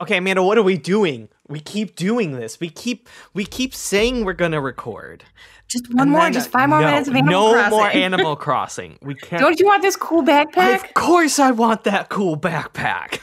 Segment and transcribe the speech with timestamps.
[0.00, 1.28] Okay, Amanda, what are we doing?
[1.48, 2.60] We keep doing this.
[2.60, 5.24] We keep we keep saying we're gonna record.
[5.66, 7.70] Just one And more, then- just five more no, minutes of Animal No Crossing.
[7.70, 8.98] more Animal Crossing.
[9.02, 9.40] We can't.
[9.42, 10.84] Don't you want this cool backpack?
[10.84, 13.20] Of course, I want that cool backpack.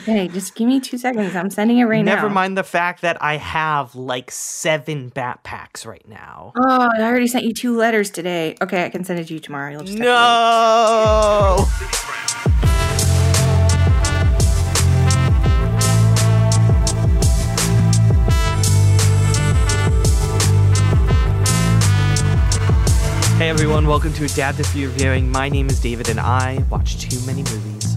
[0.00, 1.34] Okay, just give me two seconds.
[1.36, 2.14] I'm sending it right now.
[2.16, 6.52] Never mind the fact that I have like seven backpacks right now.
[6.56, 8.56] Oh, I already sent you two letters today.
[8.60, 9.70] Okay, I can send it to you tomorrow.
[9.72, 10.04] You'll just have
[11.58, 12.06] to wait.
[12.06, 12.15] No.
[23.46, 25.30] Hey everyone, welcome to Adaptive View Reviewing.
[25.30, 27.96] My name is David and I watch too many movies.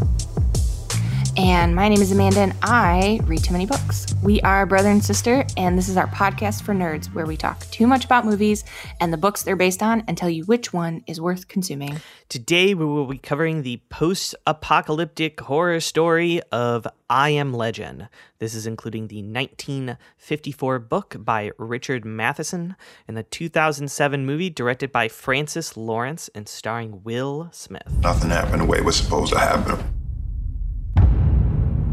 [1.39, 4.13] And my name is Amanda, and I read too many books.
[4.21, 7.61] We are brother and sister, and this is our podcast for nerds where we talk
[7.71, 8.65] too much about movies
[8.99, 12.01] and the books they're based on and tell you which one is worth consuming.
[12.27, 18.09] Today we will be covering the post apocalyptic horror story of I Am Legend.
[18.39, 22.75] This is including the 1954 book by Richard Matheson
[23.07, 27.87] and the 2007 movie directed by Francis Lawrence and starring Will Smith.
[28.01, 29.98] Nothing happened the way it was supposed to happen.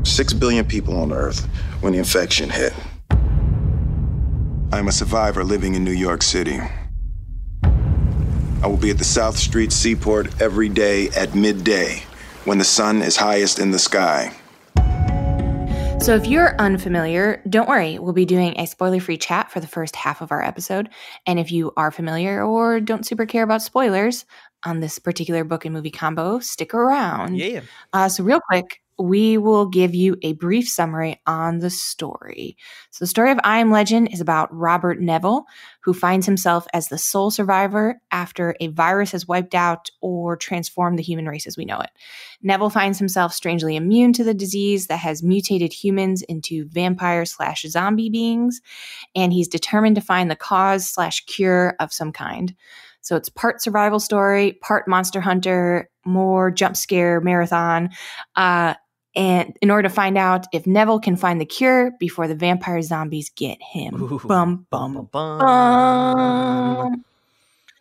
[0.07, 1.45] Six billion people on Earth
[1.81, 2.73] when the infection hit.
[4.73, 6.61] I'm a survivor living in New York City.
[7.65, 12.05] I will be at the South Street Seaport every day at midday
[12.45, 14.33] when the sun is highest in the sky.
[16.01, 17.99] So, if you're unfamiliar, don't worry.
[17.99, 20.89] We'll be doing a spoiler free chat for the first half of our episode.
[21.27, 24.25] And if you are familiar or don't super care about spoilers
[24.65, 27.37] on this particular book and movie combo, stick around.
[27.37, 27.63] Yeah.
[27.93, 32.57] Uh, so, real quick, we will give you a brief summary on the story.
[32.91, 35.45] So, the story of I Am Legend is about Robert Neville,
[35.81, 40.99] who finds himself as the sole survivor after a virus has wiped out or transformed
[40.99, 41.91] the human race as we know it.
[42.43, 47.63] Neville finds himself strangely immune to the disease that has mutated humans into vampire slash
[47.63, 48.61] zombie beings,
[49.15, 52.55] and he's determined to find the cause slash cure of some kind.
[53.03, 57.91] So it's part survival story, part monster hunter, more jump scare marathon.
[58.35, 58.75] Uh,
[59.17, 62.83] and in order to find out if Neville can find the cure before the vampire
[62.83, 64.03] zombies get him.
[64.03, 64.21] Ooh.
[64.21, 67.05] Bum, Bum, bum, bum.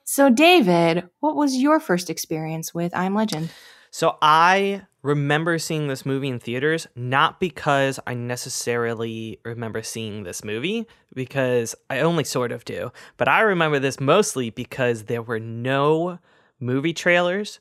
[0.06, 3.50] So, David, what was your first experience with I Am Legend?
[3.92, 10.44] So I remember seeing this movie in theaters, not because I necessarily remember seeing this
[10.44, 15.40] movie, because I only sort of do, but I remember this mostly because there were
[15.40, 16.20] no
[16.60, 17.60] movie trailers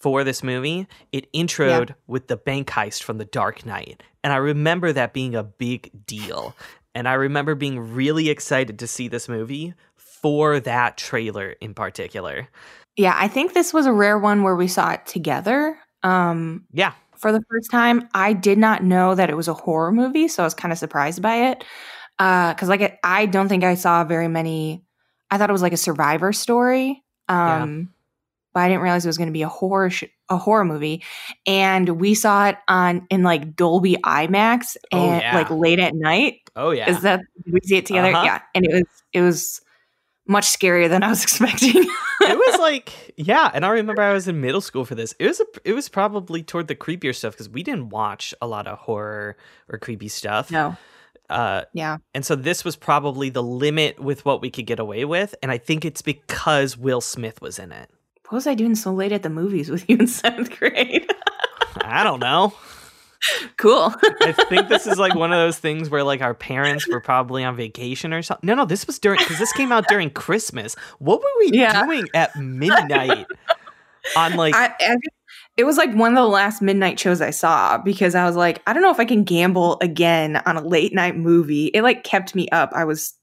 [0.00, 0.86] for this movie.
[1.12, 5.34] It introed with the bank heist from The Dark Knight, and I remember that being
[5.34, 6.54] a big deal.
[6.94, 12.48] And I remember being really excited to see this movie for that trailer in particular.
[12.96, 15.78] Yeah, I think this was a rare one where we saw it together.
[16.02, 18.08] Um, Yeah, for the first time.
[18.14, 20.78] I did not know that it was a horror movie, so I was kind of
[20.78, 21.64] surprised by it.
[22.16, 24.82] Because like I- I don't think I saw very many.
[25.30, 27.04] I thought it was like a survivor story.
[27.28, 27.90] Um,
[28.56, 31.02] But I didn't realize it was going to be a horror sh- a horror movie,
[31.46, 35.34] and we saw it on in like Dolby IMAX Oh, and yeah.
[35.36, 36.40] like late at night.
[36.56, 36.88] oh yeah.
[36.88, 38.08] Is that did we see it together?
[38.14, 38.24] Uh-huh.
[38.24, 39.60] Yeah, and it was it was
[40.26, 41.84] much scarier than I was expecting.
[42.22, 45.26] it was like yeah and i remember i was in middle school for this it
[45.26, 48.66] was a, it was probably toward the creepier stuff because we didn't watch a lot
[48.66, 49.36] of horror
[49.68, 50.74] or creepy stuff no,
[51.28, 51.98] uh yeah.
[52.14, 55.52] and so this was probably the limit with what we could get away with and
[55.52, 57.90] i think it's because will smith was in it
[58.28, 61.06] What was I doing so late at the movies with you in seventh grade?
[61.82, 62.52] i don't know
[63.58, 63.94] cool.
[64.22, 67.44] i think this is like one of those things where like our parents were probably
[67.44, 70.74] on vacation or something no no this was during because this came out during christmas
[70.98, 71.84] what were we Yeah.
[71.84, 73.26] doing at midnight
[74.16, 74.96] on like I, I
[75.56, 78.62] it was like one of the last midnight shows I saw because I was like,
[78.66, 81.66] I don't know if I can gamble again on a late night movie.
[81.68, 82.70] It like kept me up.
[82.74, 83.14] I was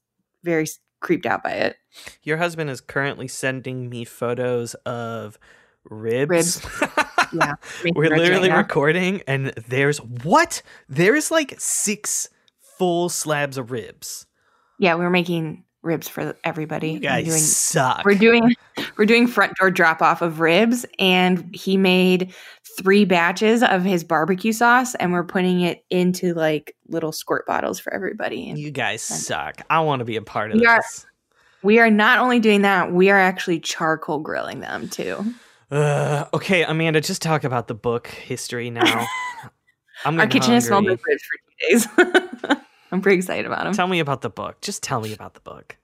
[0.42, 0.66] very
[1.00, 1.76] creeped out by it.
[2.22, 5.38] Your husband is currently sending me photos of
[5.84, 6.30] ribs.
[6.30, 6.66] Ribs.
[7.32, 7.54] Yeah,
[7.96, 8.58] We're literally now.
[8.58, 10.62] recording, and there's what?
[10.88, 12.28] There's like six
[12.78, 14.26] full slabs of ribs.
[14.78, 16.92] Yeah, we were making ribs for everybody.
[16.92, 18.04] You guys doing- suck.
[18.04, 18.54] we're doing
[18.96, 22.32] we're doing front door drop off of ribs, and he made
[22.80, 27.80] three batches of his barbecue sauce, and we're putting it into like little squirt bottles
[27.80, 28.52] for everybody.
[28.54, 29.60] You guys suck.
[29.68, 31.04] I want to be a part of We are- this.
[31.64, 35.34] We are not only doing that, we are actually charcoal grilling them too.
[35.70, 39.06] Uh, okay, Amanda, just talk about the book history now.
[40.04, 40.92] I'm Our kitchen has smelled hungry.
[40.92, 42.58] like ribs for two days.
[42.92, 43.72] I'm pretty excited about them.
[43.72, 44.60] Tell me about the book.
[44.60, 45.76] Just tell me about the book.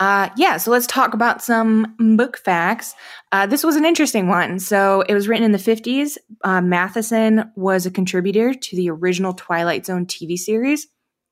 [0.00, 2.94] Uh, yeah, so let's talk about some book facts.
[3.32, 4.58] Uh, this was an interesting one.
[4.58, 6.16] So it was written in the 50s.
[6.42, 10.86] Uh, Matheson was a contributor to the original Twilight Zone TV series.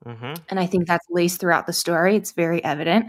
[0.06, 0.34] Mm-hmm.
[0.48, 2.14] And I think that's laced throughout the story.
[2.14, 3.06] It's very evident.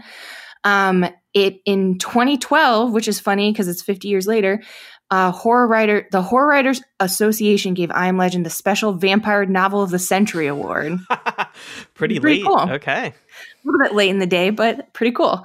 [0.64, 4.62] Um, it in 2012, which is funny because it's 50 years later,
[5.10, 9.82] uh, horror writer, the Horror Writers Association gave I Am Legend the special Vampire Novel
[9.82, 10.98] of the Century award.
[11.94, 12.46] pretty, Pretty late.
[12.46, 12.60] cool.
[12.74, 13.06] Okay.
[13.08, 13.14] a
[13.64, 15.44] little bit late in the day, but pretty cool.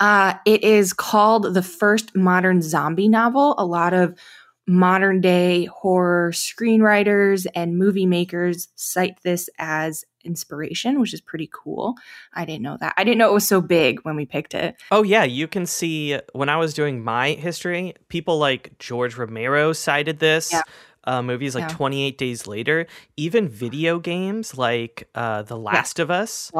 [0.00, 3.54] Uh, it is called the first modern zombie novel.
[3.56, 4.18] A lot of
[4.66, 11.94] modern day horror screenwriters and movie makers cite this as inspiration, which is pretty cool.
[12.32, 12.94] I didn't know that.
[12.96, 14.76] I didn't know it was so big when we picked it.
[14.90, 19.72] Oh yeah, you can see when I was doing my history, people like George Romero
[19.72, 20.52] cited this.
[20.52, 20.62] Yeah.
[21.06, 21.76] Uh, movies like Yeah.
[21.76, 22.86] 28 Days Later,
[23.18, 26.50] even video games like uh, The Last of Us.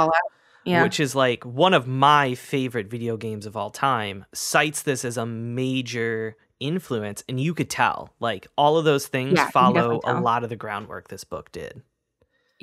[0.67, 0.83] Yeah.
[0.83, 5.19] which is like one of my favorite video games of all time, cites this as
[5.19, 7.23] a major influence.
[7.29, 10.57] And you could tell, like, all of those things Yeah, follow a lot of the
[10.57, 11.83] groundwork this book did.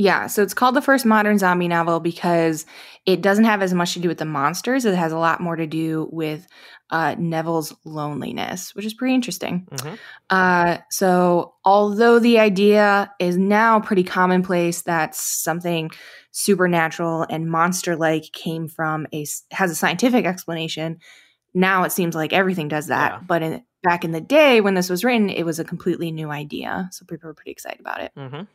[0.01, 2.65] Yeah, so it's called the first modern zombie novel because
[3.06, 4.83] it doesn't have as much to do with the monsters.
[4.83, 6.48] It has a lot more to do with
[6.89, 9.68] uh, Neville's loneliness, which is pretty interesting.
[9.71, 10.00] Mhm.
[10.31, 15.92] Uh, so, although the idea is now pretty commonplace that something
[16.31, 20.98] supernatural and monster-like came from a has a scientific explanation,
[21.53, 23.12] now it seems like everything does that.
[23.12, 23.19] Yeah.
[23.27, 26.31] But in, back in the day when this was written, it was a completely new
[26.31, 26.89] idea.
[26.92, 28.12] So people were pretty excited about it.
[28.18, 28.48] Mhm.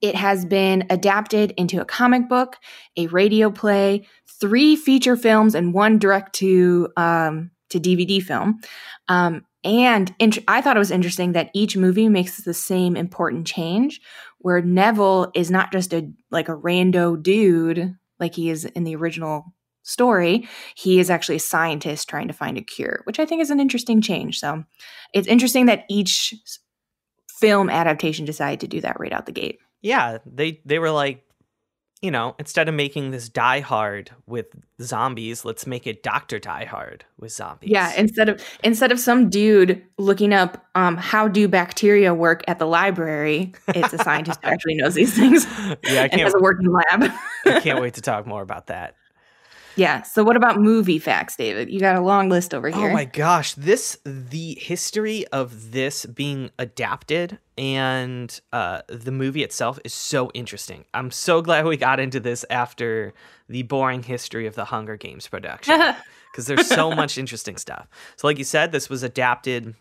[0.00, 2.56] It has been adapted into a comic book,
[2.96, 4.06] a radio play,
[4.40, 8.60] three feature films, and one direct to um, to DVD film.
[9.08, 13.46] Um, and int- I thought it was interesting that each movie makes the same important
[13.46, 14.00] change,
[14.38, 18.96] where Neville is not just a like a rando dude like he is in the
[18.96, 20.48] original story.
[20.76, 23.60] He is actually a scientist trying to find a cure, which I think is an
[23.60, 24.38] interesting change.
[24.38, 24.64] So
[25.12, 26.34] it's interesting that each
[27.42, 29.58] film adaptation decided to do that right out the gate.
[29.82, 31.24] Yeah, they they were like,
[32.00, 34.46] you know, instead of making this Die Hard with
[34.80, 37.70] zombies, let's make it Doctor Die Hard with zombies.
[37.70, 42.60] Yeah, instead of instead of some dude looking up um, how do bacteria work at
[42.60, 45.44] the library, it's a scientist who actually knows these things
[45.84, 47.12] yeah, I and has a working lab.
[47.44, 48.94] I can't wait to talk more about that.
[49.76, 50.02] Yeah.
[50.02, 51.70] So what about movie facts, David?
[51.70, 52.90] You got a long list over here.
[52.90, 59.78] Oh my gosh, this the history of this being adapted and uh, the movie itself
[59.84, 60.84] is so interesting.
[60.94, 63.12] I'm so glad we got into this after
[63.48, 65.78] the boring history of the Hunger Games production
[66.32, 67.86] because there's so much interesting stuff.
[68.16, 69.74] So, like you said, this was adapted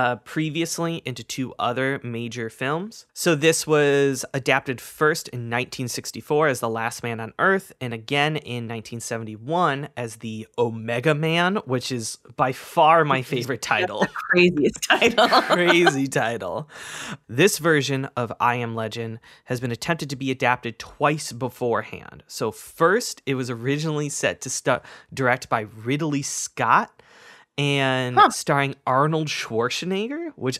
[0.00, 3.04] uh, previously into two other major films.
[3.12, 8.36] So this was adapted first in 1964 as The Last Man on Earth, and again
[8.36, 14.06] in 1971 as The Omega Man, which is by far my favorite title.
[14.14, 15.28] Craziest title.
[15.28, 16.70] Crazy title.
[17.28, 22.22] This version of I Am Legend has been attempted to be adapted twice beforehand.
[22.26, 24.80] So first, it was originally set to st-
[25.12, 26.99] direct by Ridley Scott
[27.60, 28.30] and Huh.
[28.30, 30.58] starring Arnold Schwarzenegger, which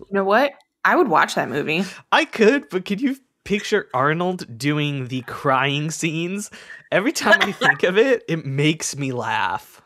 [0.00, 0.52] you know what?
[0.84, 1.84] I would watch that movie.
[2.12, 6.50] I could, but could you picture Arnold doing the crying scenes?
[6.92, 9.80] Every time I think of it, it makes me laugh.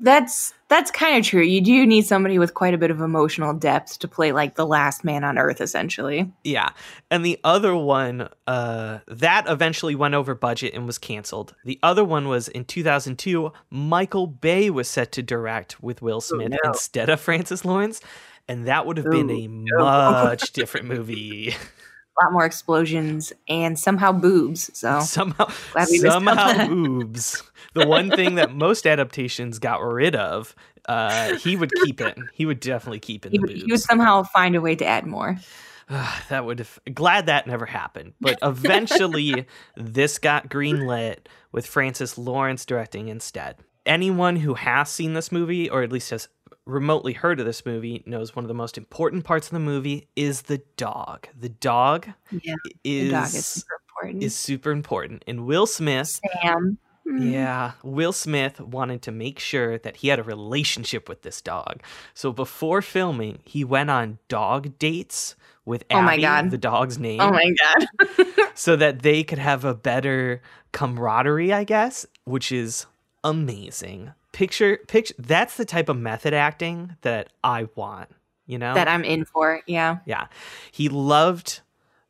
[0.00, 1.42] That's that's kind of true.
[1.42, 4.66] You do need somebody with quite a bit of emotional depth to play like the
[4.66, 6.32] last man on earth, essentially.
[6.44, 6.70] Yeah.
[7.10, 11.54] And the other one, uh, that eventually went over budget and was canceled.
[11.66, 16.48] The other one was in 2002, Michael Bay was set to direct with Will Smith
[16.48, 16.58] no.
[16.64, 18.00] instead of Francis Lawrence.
[18.48, 19.78] And that would have been Oh, a no.
[20.24, 21.50] much different movie.
[21.50, 24.70] A lot more explosions and somehow boobs.
[24.76, 27.42] So somehow, Glad we missed out somehow boobs.
[27.80, 30.54] The one thing that most adaptations got rid of,
[30.88, 32.18] uh, he would keep it.
[32.34, 33.62] He would definitely keep in he the would, boobs.
[33.64, 35.38] he would somehow find a way to add more.
[35.88, 38.12] that would have glad that never happened.
[38.20, 41.18] But eventually this got greenlit
[41.50, 43.56] with Francis Lawrence directing instead.
[43.86, 46.28] Anyone who has seen this movie or at least has
[46.66, 50.08] remotely heard of this movie knows one of the most important parts of the movie
[50.14, 51.26] is the dog.
[51.38, 54.22] The dog Yeah, is the dog is super important.
[54.22, 55.24] is super important.
[55.26, 56.78] And Will Smith Sam.
[57.06, 57.32] Mm.
[57.32, 61.82] yeah, Will Smith wanted to make sure that he had a relationship with this dog.
[62.14, 66.50] So before filming, he went on dog dates with Abby, Oh my God.
[66.52, 68.26] the dog's name, Oh my god.
[68.54, 70.42] so that they could have a better
[70.72, 72.86] camaraderie, I guess, which is
[73.24, 74.12] amazing.
[74.32, 78.08] Picture picture that's the type of method acting that I want,
[78.46, 78.74] you know?
[78.74, 79.60] that I'm in for.
[79.66, 79.98] Yeah.
[80.06, 80.28] Yeah.
[80.70, 81.60] He loved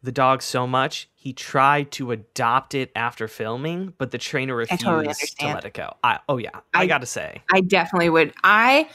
[0.02, 4.82] the dog so much he tried to adopt it after filming, but the trainer refused
[4.82, 5.94] totally to let it go.
[6.02, 8.32] I, oh yeah, I, I- gotta say, I definitely would.
[8.42, 8.88] I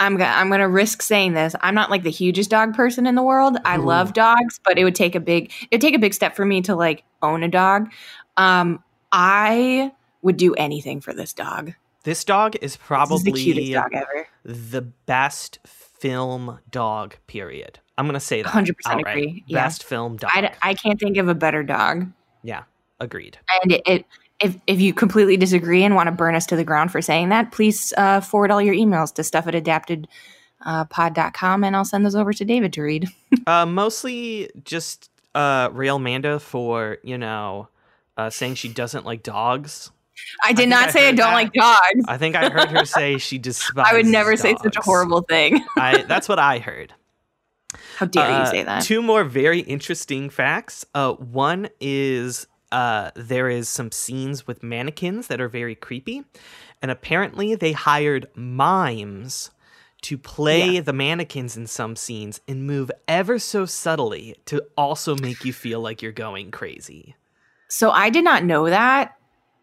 [0.00, 1.54] I'm gonna I'm gonna risk saying this.
[1.60, 3.56] I'm not like the hugest dog person in the world.
[3.64, 3.82] I Ooh.
[3.82, 6.62] love dogs, but it would take a big it'd take a big step for me
[6.62, 7.90] to like own a dog.
[8.36, 9.92] Um I
[10.22, 11.74] would do anything for this dog.
[12.02, 14.26] this dog is This is probably the cutest dog ever.
[14.44, 17.14] the best film dog.
[17.28, 17.78] Period.
[17.96, 18.52] I'm gonna say that.
[18.52, 19.16] 100% outright.
[19.16, 19.64] agree, yeah.
[19.64, 20.30] Best film dog.
[20.34, 22.10] I, I can't think of a better dog.
[22.42, 22.64] yeah,
[23.00, 23.38] agreed.
[23.62, 24.06] And it, it
[24.40, 27.28] if if you completely disagree and want to burn us to the ground for saying
[27.28, 30.08] that, please uh, forward all your emails to stuff at adapted
[30.64, 33.08] uh, pod.com and I'll send those over to David to read.
[33.46, 37.68] Uh, mostly just uh, Real Manda for you know
[38.16, 39.90] uh, saying she doesn't like dogs.
[40.42, 41.34] I did think not I say I don't that.
[41.34, 42.04] like dogs.
[42.08, 43.92] I think I heard her say she despises.
[43.92, 45.62] I would never say such a horrible thing.
[45.76, 46.94] I that's what I heard.
[47.96, 48.82] How dare Uh, you say that?
[48.82, 50.84] Two more very interesting facts.
[50.94, 56.24] Uh, one is uh, there is some scenes with mannequins that are very creepy,
[56.82, 59.50] and apparently they hired mimes
[60.02, 60.80] to play Yeah.
[60.80, 65.80] the mannequins in some scenes and move ever so subtly to also make you feel
[65.80, 67.14] like you're going crazy.
[67.68, 69.16] So I did not know that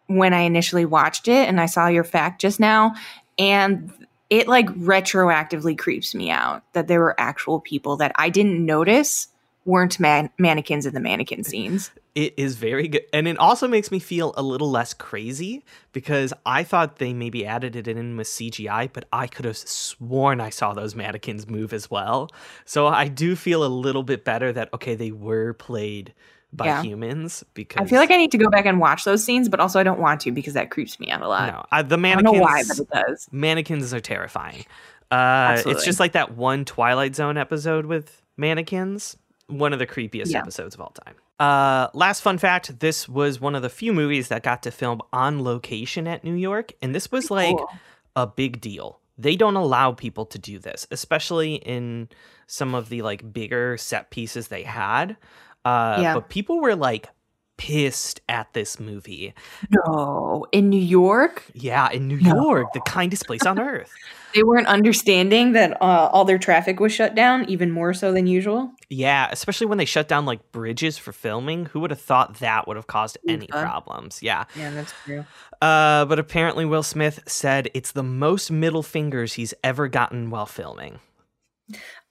[0.08, 2.96] when I initially watched it and I saw your fact just now
[3.38, 3.92] and
[4.32, 9.28] it like retroactively creeps me out that there were actual people that I didn't notice
[9.66, 11.92] weren't man- mannequins in the mannequin scenes.
[12.16, 13.04] It is very good.
[13.14, 17.46] And it also makes me feel a little less crazy because I thought they maybe
[17.46, 21.74] added it in with CGI, but I could have sworn I saw those mannequins move
[21.74, 22.30] as well.
[22.66, 26.14] So I do feel a little bit better that, okay, they were played
[26.54, 26.82] by Yeah.
[26.84, 29.60] humans because I feel like I need to go back and watch those scenes, but
[29.60, 31.48] also I don't want to because that creeps me out a lot.
[31.54, 33.28] no, I, the I don't mannequins, know why, but it does.
[33.32, 34.66] mannequins are terrifying.
[35.10, 39.18] Uh, it's just like that one Twilight Zone episode with mannequins.
[39.48, 40.40] One of the creepiest Yeah.
[40.40, 41.16] episodes of all time.
[41.40, 45.02] Uh, last fun fact: this was one of the few movies that got to film
[45.12, 47.70] on location at New York, and this was like Cool.
[48.16, 49.00] a big deal.
[49.18, 52.08] They don't allow people to do this, especially in
[52.48, 55.18] some of the like bigger set pieces they had.
[55.66, 56.14] Uh, Yeah.
[56.16, 57.10] But people were like
[57.58, 59.34] pissed at this movie.
[59.70, 62.34] No, in New York, Yeah, in New No.
[62.46, 63.92] York, the kindest place on earth.
[64.34, 68.26] they weren't understanding that uh, all their traffic was shut down, even more so than
[68.26, 68.72] usual.
[68.90, 71.68] Yeah, especially when they shut down like bridges for filming.
[71.68, 74.24] Who would have thought that would have caused any problems?
[74.24, 74.46] Yeah.
[74.56, 75.24] Yeah, that's true.
[75.62, 80.48] Uh, but apparently, Will Smith said it's the most middle fingers he's ever gotten while
[80.48, 81.00] filming.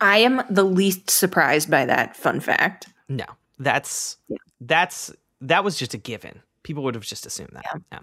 [0.00, 2.86] I am the least surprised by that fun fact.
[3.08, 3.24] No,
[3.60, 4.38] that's Yeah.
[4.60, 6.42] that's that was just a given.
[6.64, 7.64] People would have just assumed that.
[7.92, 8.00] Yeah.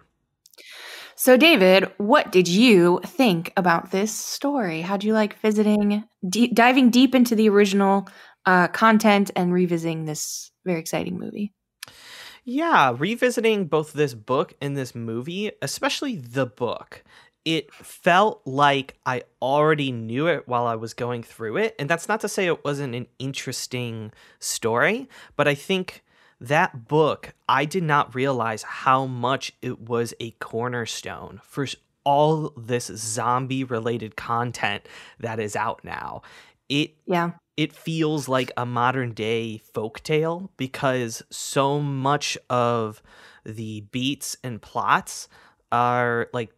[1.15, 4.81] So, David, what did you think about this story?
[4.81, 6.03] How'd you like visiting,
[6.53, 8.07] diving deep into the original
[8.45, 11.53] uh, content and revisiting this very exciting movie?
[12.45, 17.03] Yeah, revisiting both this book and this movie, especially the book,
[17.47, 21.75] it felt like I already knew it while I was going through it.
[21.79, 26.03] And that's not to say it wasn't an interesting story, but I think
[26.41, 31.65] that book, I did not realize how much it was a cornerstone for
[32.03, 34.85] all this zombie related content
[35.17, 36.23] that is out now.
[36.67, 37.31] It Yeah.
[37.55, 43.01] it feels like a modern day folktale because so much of
[43.45, 45.29] the beats and plots
[45.71, 46.51] are like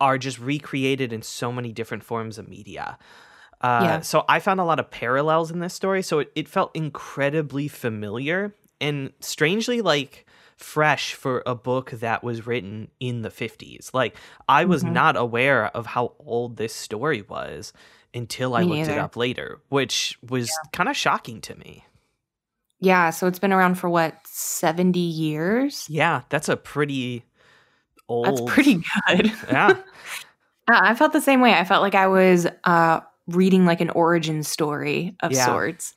[0.00, 2.98] are just recreated in so many different forms of media.
[3.60, 4.00] Uh, Yeah.
[4.00, 6.02] So I found a lot of parallels in this story.
[6.02, 10.26] So it, it felt incredibly familiar and strangely like
[10.56, 13.92] fresh for a book that was written in the 50s.
[13.94, 14.16] Like
[14.48, 14.92] I was Mhm.
[14.92, 17.72] not aware of how old this story was
[18.14, 21.84] until I Me looked it up later, which was kind of shocking to me.
[22.80, 23.10] Yeah.
[23.10, 25.86] So it's been around for what, 70 years?
[25.88, 27.24] Yeah, that's a pretty
[28.08, 28.26] old.
[28.26, 28.74] That's pretty
[29.08, 29.32] good.
[29.48, 29.76] Yeah.
[30.68, 31.52] I felt the same way.
[31.54, 35.44] I felt like I was uh, reading like an origin story of Yeah.
[35.46, 35.94] sorts.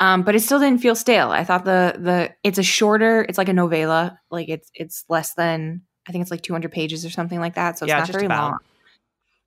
[0.00, 1.30] Um, but it still didn't feel stale.
[1.30, 4.18] I thought the the it's a shorter, it's like a novella.
[4.30, 7.78] Like it's it's less than I think it's like 200 pages or something like that.
[7.78, 8.50] So it's Yeah, not very about.
[8.50, 8.58] long.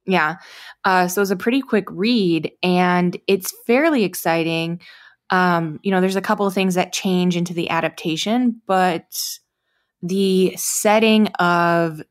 [0.05, 0.35] Yeah.
[0.85, 4.79] Uh, so it's a pretty quick read and it's fairly exciting.
[5.31, 9.37] Um, you know, there's a couple of things that change into the adaptation, but
[10.01, 12.01] the setting of,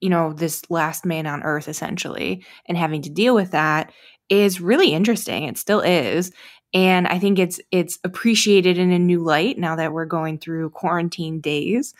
[0.00, 3.92] you know, this last man on earth essentially and having to deal with that
[4.28, 5.44] is really interesting.
[5.44, 6.32] It still is.
[6.74, 10.70] And I think it's it's appreciated in a new light now that we're going through
[10.70, 11.92] quarantine days.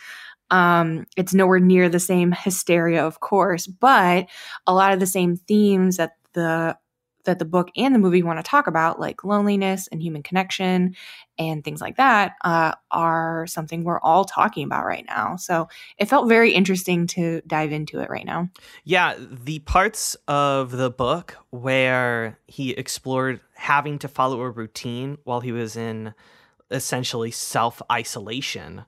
[0.51, 4.27] Um, it's nowhere near the same hysteria, of course, but
[4.67, 6.77] a lot of the same themes that the
[7.25, 10.95] that the book and the movie want to talk about, like loneliness and human connection
[11.38, 15.37] and things like that, uh, are something we're all talking about right now.
[15.37, 18.49] So it felt very interesting to dive into it right now.
[18.85, 25.41] Yeah, the parts of the book where he explored having to follow a routine while
[25.41, 26.14] he was in
[26.71, 28.85] essentially self isolation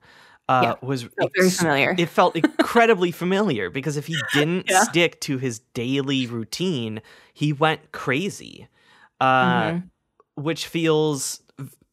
[0.48, 1.94] uh, yeah, was very familiar.
[1.96, 4.82] It felt incredibly familiar because if he didn't yeah.
[4.82, 7.00] stick to his daily routine,
[7.32, 8.68] he went crazy,
[9.20, 10.42] uh, mm-hmm.
[10.42, 11.42] which feels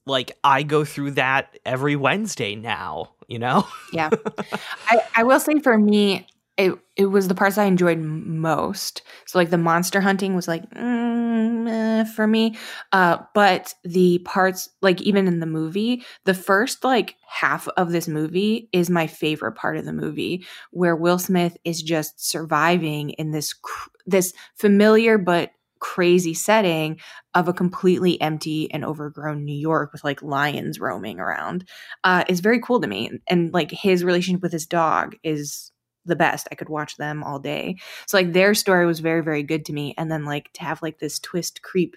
[0.05, 3.11] like I go through that every Wednesday now.
[3.27, 3.67] You know?
[3.93, 4.09] yeah,
[4.87, 6.27] I, I will say for me,
[6.61, 9.01] it it was the parts I enjoyed most.
[9.25, 12.57] So like the monster hunting was like mm, eh, for me,
[12.91, 18.07] uh, but the parts like even in the movie, the first like half of this
[18.07, 23.31] movie is my favorite part of the movie, where Will Smith is just surviving in
[23.31, 26.99] this cr- this familiar but crazy setting
[27.33, 31.67] of a completely empty and overgrown New York with like lions roaming around
[32.03, 33.09] uh, is very cool to me.
[33.27, 35.70] And like his relationship with his dog is
[36.05, 36.47] the best.
[36.51, 37.77] I could watch them all day.
[38.07, 40.81] So like their story was very very good to me and then like to have
[40.81, 41.95] like this twist creep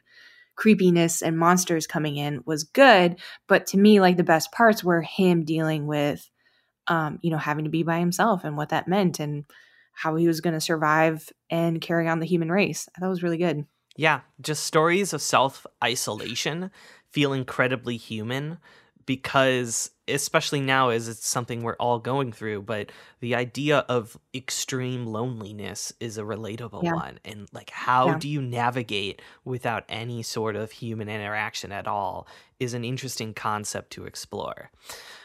[0.57, 3.19] creepiness and monsters coming in was good,
[3.49, 6.31] but to me like the best parts were him dealing with
[6.87, 9.45] um you know having to be by himself and what that meant and
[9.95, 12.89] how he was going to survive and carry on the human race.
[12.97, 13.65] I thought was really good.
[13.97, 16.71] Yeah, just stories of self isolation
[17.11, 18.59] feel incredibly human
[19.07, 25.07] because especially now as it's something we're all going through but the idea of extreme
[25.07, 26.93] loneliness is a relatable yeah.
[26.93, 28.19] one and like how yeah.
[28.19, 32.27] do you navigate without any sort of human interaction at all
[32.61, 34.71] is an interesting concept to explore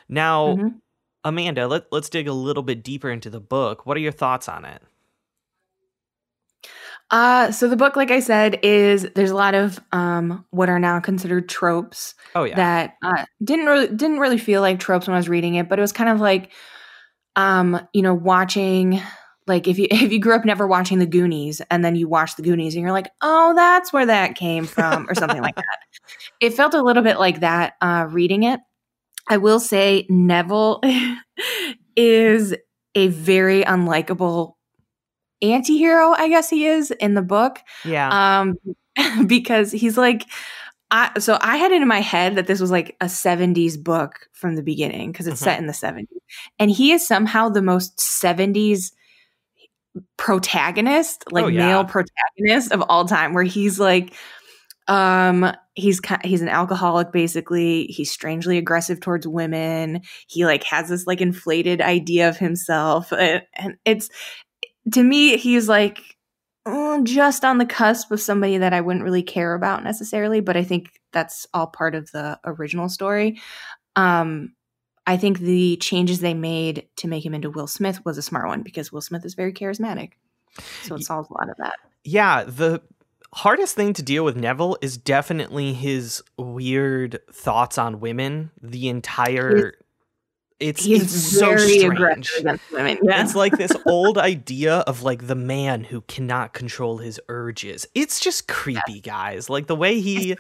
[0.08, 0.68] now mm-hmm.
[1.24, 4.48] amanda let, let's dig a little bit deeper into the book what are your thoughts
[4.48, 4.82] on it
[7.12, 10.80] uh, so the book, like I said, is there's a lot of um what are
[10.80, 12.14] now considered tropes.
[12.36, 12.56] Oh yeah.
[12.56, 15.80] That uh, didn't really didn't really feel like tropes when I was reading it, but
[15.80, 16.52] it was kind of like
[17.36, 19.02] um, you know, watching
[19.48, 22.36] like if you if you grew up never watching the Goonies and then you watch
[22.36, 25.66] the Goonies and you're like, oh, that's where that came from, or something like that.
[26.42, 28.60] It felt a little bit like that uh reading it.
[29.28, 30.82] I will say Neville
[31.96, 32.56] is
[32.96, 34.54] a very unlikable
[35.42, 38.56] anti-hero i guess he is in the book yeah um
[39.28, 40.26] because he's like
[40.92, 44.28] I, so I had it in my head that this was like a 70s book
[44.34, 45.46] from the beginning because it's mm-hmm.
[45.46, 46.08] set in the 70s.
[46.58, 48.92] And he is somehow the most 70s
[50.18, 51.68] protagonist, like oh, yeah.
[51.68, 54.14] male protagonist of all time where he's like
[54.88, 57.86] um he's he's an alcoholic basically.
[57.86, 60.02] He's strangely aggressive towards women.
[60.28, 63.44] He like has this like inflated idea of himself and
[63.86, 64.10] it's
[64.94, 66.18] to me, he's like
[66.68, 70.58] mm, just on the cusp of somebody that I wouldn't really care about necessarily, but
[70.58, 73.40] I think that's all part of the original story.
[73.96, 74.54] Um,
[75.08, 78.48] I think the changes they made to make him into Will Smith was a smart
[78.48, 80.12] one because Will Smith is very charismatic.
[80.84, 81.76] So it solves a lot of that.
[82.04, 82.82] Yeah, the
[83.34, 88.52] hardest thing to deal with Neville is definitely his weird thoughts on women.
[88.62, 89.74] The entire
[90.60, 91.84] it's he's it's very so strange.
[91.84, 92.98] aggressive against women.
[93.04, 93.24] Yeah.
[93.24, 97.88] It's like this old idea of like the man who cannot control his urges.
[97.96, 99.02] It's just creepy, yes.
[99.02, 99.50] guys.
[99.50, 100.36] Like the way he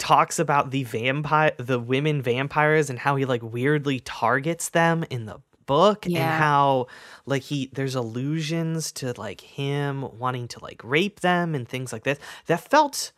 [0.00, 5.26] talks about the vampire, the women vampires, and how he like weirdly targets them in
[5.26, 6.20] the book, yeah.
[6.20, 6.86] and how
[7.26, 12.04] like he there's allusions to like him wanting to like rape them and things like
[12.04, 12.18] this.
[12.46, 13.12] That felt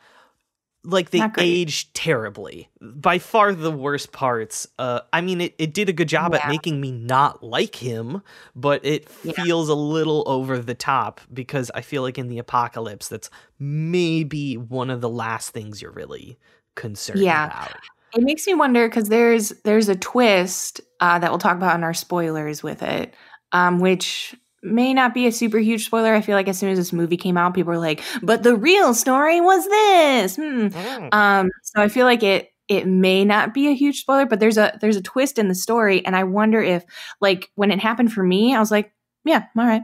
[0.85, 2.71] like they aged terribly.
[2.81, 4.67] By far the worst parts.
[4.79, 6.41] Uh, I mean, it, it did a good job yeah.
[6.41, 8.23] at making me not like him,
[8.57, 9.33] but it yeah.
[9.33, 14.57] feels a little over the top because I feel like in the apocalypse, that's maybe
[14.57, 16.39] one of the last things you're really
[16.77, 17.47] concerned yeah.
[17.47, 17.77] about.
[18.15, 21.85] It makes me wonder because there's there's a twist uh, that we'll talk about in
[21.85, 23.15] our spoilers with it,
[23.53, 26.15] um, which may not be a super huge spoiler.
[26.15, 28.57] I feel like as soon as this movie came out, people were like, "But the
[28.57, 30.67] real story was this." Hmm.
[30.67, 31.15] Mm.
[31.15, 34.59] Um, so I feel like it it may not be a huge spoiler, but there's
[34.59, 36.85] a there's a twist in the story, and I wonder if
[37.21, 38.93] like when it happened for me, I was like,
[39.25, 39.83] "Yeah, all right."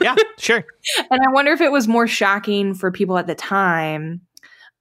[0.00, 0.64] yeah, sure.
[1.10, 4.22] and I wonder if it was more shocking for people at the time.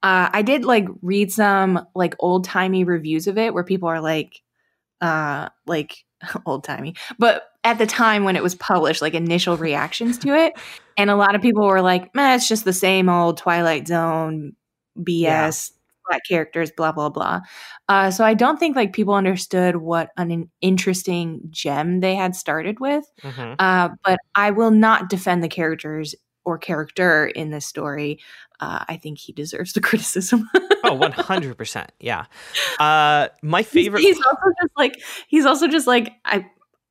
[0.04, 4.02] Uh, I did like read some like old timey reviews of it where people are
[4.02, 4.42] like,
[5.02, 5.96] uh, like
[6.46, 10.54] old timey, but at the time when it was published, like initial reactions to it.
[10.98, 14.54] And a lot of people were like, man, it's just the same old Twilight Zone
[14.98, 15.52] BS, yeah.
[16.08, 17.42] black characters, blah, blah, blah.
[17.90, 22.80] Uh, so I don't think like people understood what an interesting gem they had started
[22.80, 23.04] with.
[23.22, 23.54] Mm-hmm.
[23.58, 28.20] Uh, but I will not defend the characters or character in this story,
[28.60, 30.50] uh, I think he deserves the criticism.
[30.84, 31.88] oh, 100%.
[32.00, 32.26] Yeah.
[32.80, 34.02] Uh, my favorite.
[34.02, 36.46] He's, he's also just like, he's also just like, I,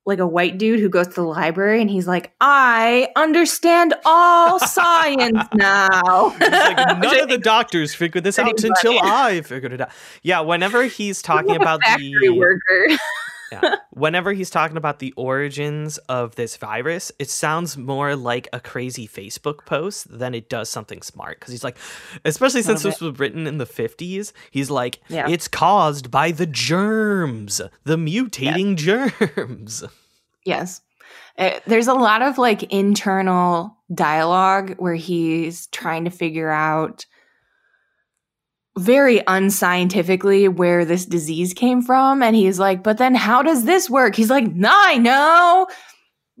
[0.05, 4.59] like a white dude who goes to the library and he's like, I understand all
[4.59, 6.01] science now.
[6.39, 9.89] like, none of the doctors figured this out until I figured it out.
[10.21, 12.97] Yeah, whenever he's talking about the worker.
[13.51, 13.75] Yeah.
[13.91, 19.07] Whenever he's talking about the origins of this virus, it sounds more like a crazy
[19.07, 21.39] Facebook post than it does something smart.
[21.39, 21.77] Because he's like,
[22.25, 25.27] especially since this was written in the 50s, he's like, yeah.
[25.29, 29.09] it's caused by the germs, the mutating yeah.
[29.35, 29.83] germs.
[30.43, 30.81] Yes.
[31.37, 37.05] Uh, there's a lot of like internal dialogue where he's trying to figure out
[38.77, 42.21] very unscientifically where this disease came from.
[42.21, 44.15] And he's like, but then how does this work?
[44.15, 45.67] He's like, nah, I know.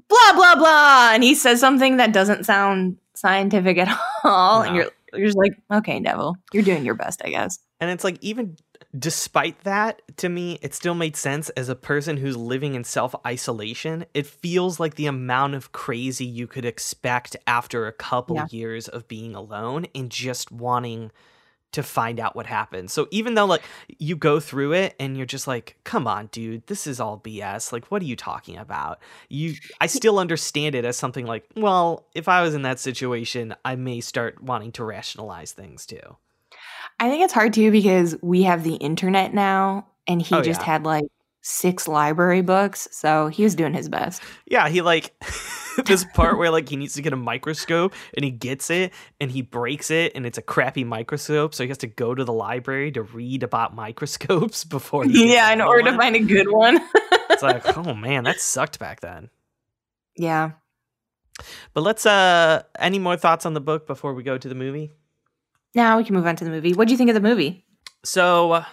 [0.07, 1.11] Blah, blah, blah.
[1.13, 4.61] And he says something that doesn't sound scientific at all.
[4.61, 4.67] No.
[4.67, 7.59] And you're, you're just like, okay, Neville, you're doing your best, I guess.
[7.79, 8.57] And it's like, even
[8.97, 13.15] despite that, to me, it still made sense as a person who's living in self
[13.25, 14.05] isolation.
[14.13, 18.47] It feels like the amount of crazy you could expect after a couple yeah.
[18.49, 21.11] years of being alone and just wanting
[21.75, 22.89] to find out what happened.
[22.89, 23.63] So even though like
[23.99, 27.71] you go through it and you're just like, "Come on, dude, this is all BS.
[27.71, 32.07] Like what are you talking about?" You I still understand it as something like, "Well,
[32.15, 36.17] if I was in that situation, I may start wanting to rationalize things too."
[36.99, 40.61] I think it's hard too because we have the internet now and he oh, just
[40.61, 40.65] yeah.
[40.65, 41.05] had like
[41.47, 44.23] six library books, so he was doing his best.
[44.47, 45.13] Yeah, he like
[45.85, 49.29] this part where like he needs to get a microscope and he gets it and
[49.29, 52.33] he breaks it and it's a crappy microscope, so he has to go to the
[52.33, 55.05] library to read about microscopes before.
[55.05, 55.93] yeah, in order one.
[55.93, 56.79] to find a good one.
[57.29, 59.29] it's like, oh man, that sucked back then.
[60.17, 60.51] Yeah.
[61.73, 64.91] But let's uh any more thoughts on the book before we go to the movie?
[65.75, 66.73] Now we can move on to the movie.
[66.73, 67.65] What do you think of the movie?
[68.03, 68.63] So,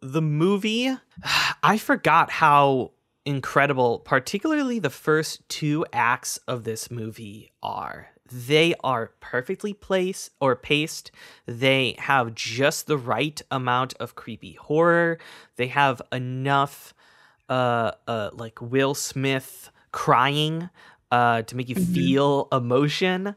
[0.00, 0.94] the movie,
[1.62, 2.92] I forgot how
[3.24, 8.08] incredible, particularly the first two acts of this movie are.
[8.32, 11.10] They are perfectly placed or paced.
[11.46, 15.18] They have just the right amount of creepy horror.
[15.56, 16.94] They have enough,
[17.48, 20.70] uh, uh like Will Smith crying,
[21.10, 21.92] uh, to make you mm-hmm.
[21.92, 23.34] feel emotion.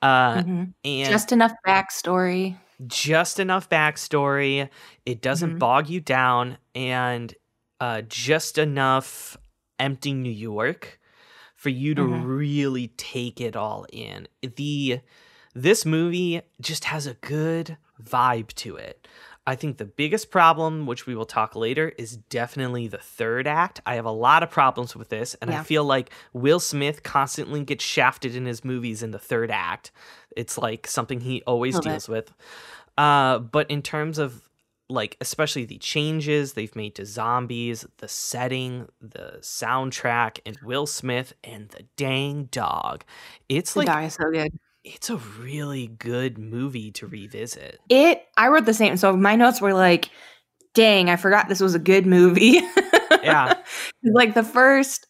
[0.00, 0.64] Uh, mm-hmm.
[0.84, 2.56] and just enough backstory.
[2.86, 4.68] Just enough backstory.
[5.04, 5.58] It doesn't mm-hmm.
[5.58, 7.34] bog you down, and
[7.80, 9.36] uh, just enough
[9.78, 11.00] empty New York
[11.54, 12.24] for you to mm-hmm.
[12.26, 14.28] really take it all in.
[14.42, 15.00] The
[15.54, 19.08] this movie just has a good vibe to it.
[19.46, 23.80] I think the biggest problem, which we will talk later, is definitely the third act.
[23.86, 25.60] I have a lot of problems with this, and yeah.
[25.60, 29.92] I feel like Will Smith constantly gets shafted in his movies in the third act.
[30.36, 32.32] It's like something he always deals with.
[32.98, 34.42] Uh, but in terms of
[34.88, 41.34] like, especially the changes they've made to zombies, the setting, the soundtrack, and Will Smith
[41.44, 43.04] and the dang dog,
[43.48, 47.80] it's the like so good it's a really good movie to revisit.
[47.90, 48.96] It I wrote the same.
[48.96, 50.10] So my notes were like,
[50.74, 52.60] dang, I forgot this was a good movie.
[53.22, 53.54] yeah.
[54.04, 55.08] like the first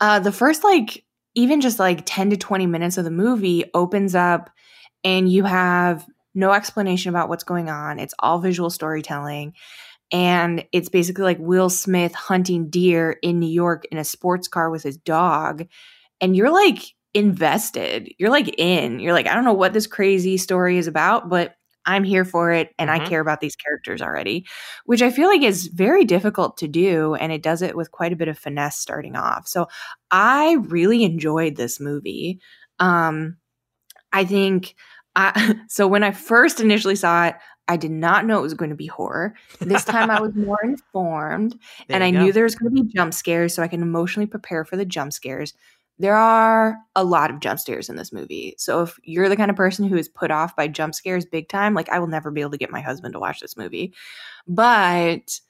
[0.00, 1.04] uh the first like
[1.36, 4.50] even just like 10 to 20 minutes of the movie opens up
[5.04, 8.00] and you have no explanation about what's going on.
[8.00, 9.54] It's all visual storytelling.
[10.10, 14.70] And it's basically like Will Smith hunting deer in New York in a sports car
[14.70, 15.66] with his dog.
[16.20, 18.12] And you're like invested.
[18.18, 19.00] You're like in.
[19.00, 22.52] You're like, I don't know what this crazy story is about, but I'm here for
[22.52, 23.02] it and mm-hmm.
[23.02, 24.46] I care about these characters already,
[24.84, 27.14] which I feel like is very difficult to do.
[27.14, 29.46] And it does it with quite a bit of finesse starting off.
[29.46, 29.68] So
[30.10, 32.40] I really enjoyed this movie.
[32.80, 33.36] Um,
[34.12, 34.74] I think
[35.14, 37.36] I, so when I first initially saw it,
[37.68, 39.34] I did not know it was going to be horror.
[39.60, 42.20] This time I was more informed and I go.
[42.20, 44.84] knew there was going to be jump scares so I can emotionally prepare for the
[44.84, 45.52] jump scares
[45.98, 48.54] there are a lot of jump scares in this movie.
[48.58, 51.48] So if you're the kind of person who is put off by jump scares big
[51.48, 53.94] time, like I will never be able to get my husband to watch this movie.
[54.46, 55.40] But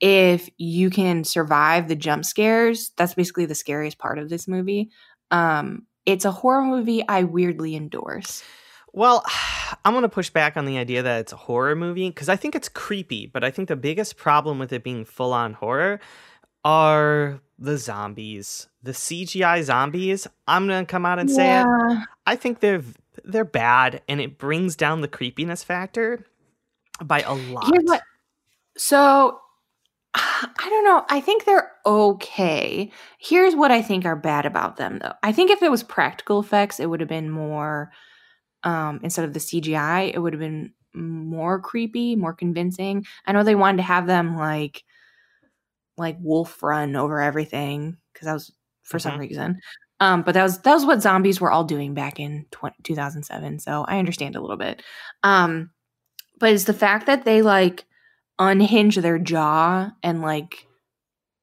[0.00, 4.90] if you can survive the jump scares, that's basically the scariest part of this movie.
[5.30, 8.44] Um, it's a horror movie I weirdly endorse.
[8.92, 9.24] Well,
[9.84, 12.36] I'm going to push back on the idea that it's a horror movie because I
[12.36, 16.00] think it's creepy, but I think the biggest problem with it being full on horror
[16.64, 20.26] are the zombies, the CGI zombies.
[20.46, 21.36] I'm gonna come out and yeah.
[21.64, 21.98] say it.
[22.26, 22.82] I think they're
[23.24, 26.26] they're bad, and it brings down the creepiness factor
[27.02, 27.72] by a lot.
[28.76, 29.40] So
[30.14, 31.04] I don't know.
[31.08, 32.90] I think they're okay.
[33.18, 35.12] Here's what I think are bad about them though.
[35.22, 37.92] I think if it was practical effects, it would have been more
[38.62, 43.04] um instead of the CGI, it would have been more creepy, more convincing.
[43.26, 44.84] I know they wanted to have them like
[45.96, 48.52] like wolf run over everything because that was
[48.82, 49.08] for mm-hmm.
[49.08, 49.60] some reason.
[50.00, 53.60] Um, but that was that was what zombies were all doing back in 20, 2007.
[53.60, 54.82] So I understand a little bit.
[55.22, 55.70] Um,
[56.38, 57.84] but it's the fact that they like
[58.38, 60.66] unhinge their jaw and like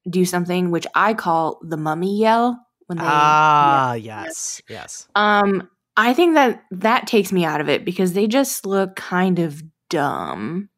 [0.08, 6.14] do something which I call the mummy yell when they ah yes yes um I
[6.14, 10.70] think that that takes me out of it because they just look kind of dumb.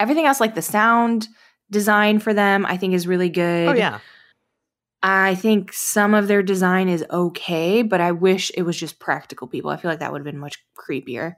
[0.00, 1.28] Everything else like the sound
[1.70, 3.68] design for them I think is really oh, good.
[3.68, 3.98] Oh yeah.
[5.02, 9.46] I think some of their design is okay, but I wish it was just practical
[9.46, 9.70] people.
[9.70, 11.36] I feel like that would have been much creepier.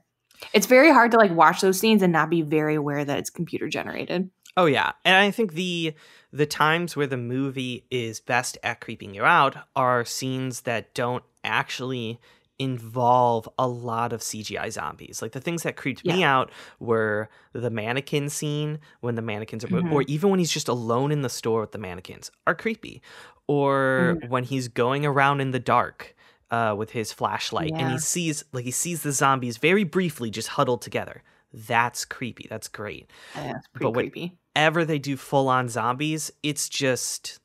[0.53, 3.29] It's very hard to like watch those scenes and not be very aware that it's
[3.29, 4.31] computer generated.
[4.57, 4.93] Oh yeah.
[5.05, 5.93] And I think the
[6.33, 11.23] the times where the movie is best at creeping you out are scenes that don't
[11.43, 12.19] actually
[12.61, 15.19] involve a lot of CGI zombies.
[15.19, 16.15] Like the things that creeped yeah.
[16.15, 19.91] me out were the mannequin scene when the mannequins are mm-hmm.
[19.91, 23.01] or even when he's just alone in the store with the mannequins are creepy.
[23.47, 24.29] Or mm-hmm.
[24.29, 26.15] when he's going around in the dark
[26.51, 27.79] uh, with his flashlight, yeah.
[27.79, 31.23] and he sees like he sees the zombies very briefly just huddled together.
[31.51, 32.45] That's creepy.
[32.47, 33.09] That's great.
[33.35, 34.37] Yeah, that's pretty but creepy.
[34.55, 37.39] Whenever they do full on zombies, it's just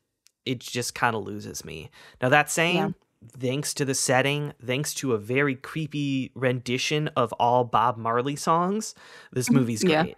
[0.45, 1.89] it just kind of loses me.
[2.21, 2.93] Now that saying.
[3.31, 8.95] Thanks to the setting, thanks to a very creepy rendition of all Bob Marley songs,
[9.31, 10.15] this movie's great.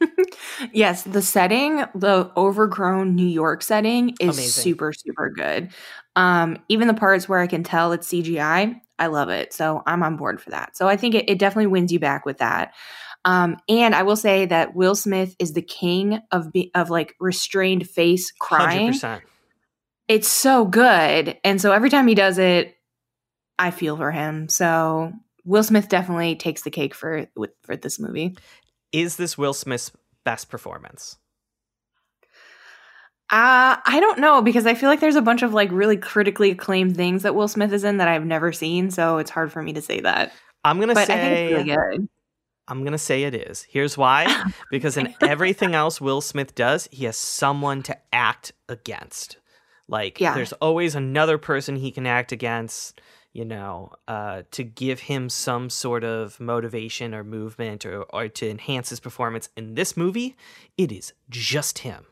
[0.00, 0.08] Yeah.
[0.72, 4.62] yes, the setting, the overgrown New York setting is Amazing.
[4.62, 5.70] super, super good.
[6.16, 9.52] Um, even the parts where I can tell it's CGI, I love it.
[9.52, 10.76] So I'm on board for that.
[10.76, 12.74] So I think it, it definitely wins you back with that.
[13.24, 17.14] Um, and I will say that Will Smith is the king of be, of like
[17.18, 18.92] restrained face crying.
[18.92, 19.22] 100%.
[20.08, 22.76] It's so good, and so every time he does it,
[23.58, 24.48] I feel for him.
[24.48, 25.12] So
[25.44, 27.26] Will Smith definitely takes the cake for
[27.62, 28.36] for this movie.
[28.92, 29.92] Is this Will Smith's
[30.24, 31.16] best performance?
[33.30, 36.50] Uh, I don't know because I feel like there's a bunch of like really critically
[36.50, 39.62] acclaimed things that Will Smith is in that I've never seen, so it's hard for
[39.62, 40.32] me to say that.
[40.62, 42.08] I'm gonna but say really.
[42.68, 43.62] I'm gonna say it is.
[43.62, 49.38] Here's why: because in everything else Will Smith does, he has someone to act against.
[49.88, 50.34] Like, yeah.
[50.34, 53.00] there's always another person he can act against
[53.34, 58.48] you know, uh, to give him some sort of motivation or movement or, or to
[58.48, 59.48] enhance his performance.
[59.56, 60.36] In this movie,
[60.78, 62.06] it is just him.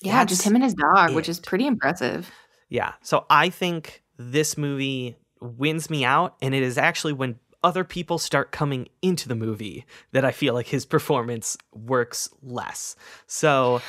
[0.00, 1.14] Yeah, That's just him and his dog, it.
[1.14, 2.30] which is pretty impressive.
[2.68, 2.92] Yeah.
[3.02, 6.36] So I think this movie wins me out.
[6.40, 10.54] And it is actually when other people start coming into the movie that I feel
[10.54, 12.94] like his performance works less.
[13.26, 13.82] So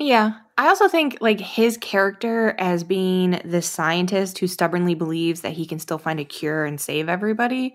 [0.00, 0.32] yeah.
[0.58, 5.66] I also think like his character as being the scientist who stubbornly believes that he
[5.66, 7.74] can still find a cure and save everybody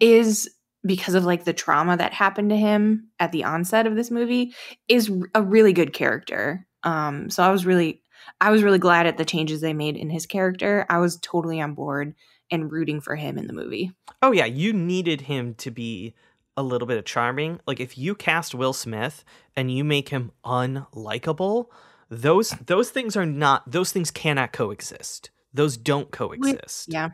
[0.00, 0.50] is
[0.84, 4.54] because of like the trauma that happened to him at the onset of this movie
[4.88, 6.66] is a really good character.
[6.82, 8.02] Um so I was really
[8.40, 10.84] I was really glad at the changes they made in his character.
[10.88, 12.14] I was totally on board
[12.50, 13.92] and rooting for him in the movie.
[14.22, 16.14] Oh yeah, you needed him to be
[16.56, 17.60] a little bit of charming.
[17.66, 21.66] Like if you cast Will Smith and you make him unlikable,
[22.10, 25.30] those those things are not those things cannot coexist.
[25.52, 26.88] Those don't coexist.
[26.88, 27.10] Yeah.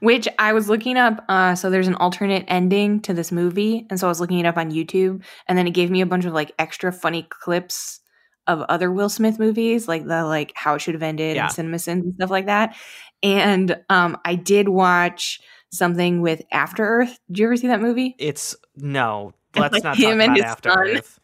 [0.00, 3.98] Which I was looking up uh so there's an alternate ending to this movie and
[3.98, 6.24] so I was looking it up on YouTube and then it gave me a bunch
[6.24, 8.00] of like extra funny clips
[8.46, 11.44] of other Will Smith movies like the like how it should have ended yeah.
[11.44, 12.76] and cinema sins and stuff like that.
[13.22, 15.40] And um I did watch
[15.72, 17.18] something with After Earth.
[17.28, 18.14] Did you ever see that movie?
[18.18, 19.32] It's no.
[19.56, 20.78] Let's like not talk about After son.
[20.78, 21.20] Earth.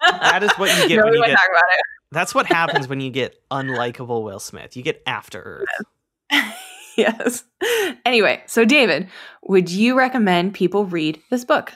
[0.00, 1.38] That is what you get no, when you get.
[2.10, 4.76] That's what happens when you get unlikable Will Smith.
[4.76, 5.64] You get After
[6.32, 6.42] Earth.
[6.96, 7.44] yes.
[8.04, 9.08] Anyway, so David,
[9.42, 11.74] would you recommend people read this book?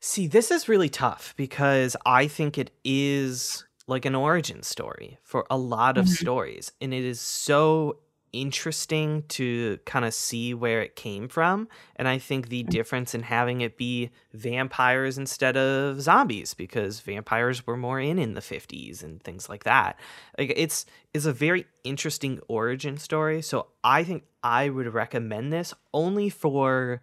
[0.00, 5.46] See, this is really tough because I think it is like an origin story for
[5.50, 6.14] a lot of mm-hmm.
[6.14, 7.98] stories, and it is so
[8.32, 11.68] interesting to kind of see where it came from.
[11.96, 12.68] And I think the mm.
[12.68, 18.34] difference in having it be vampires instead of zombies, because vampires were more in in
[18.34, 19.98] the 50s and things like that.
[20.38, 23.42] Like it's is a very interesting origin story.
[23.42, 27.00] So I think I would recommend this only for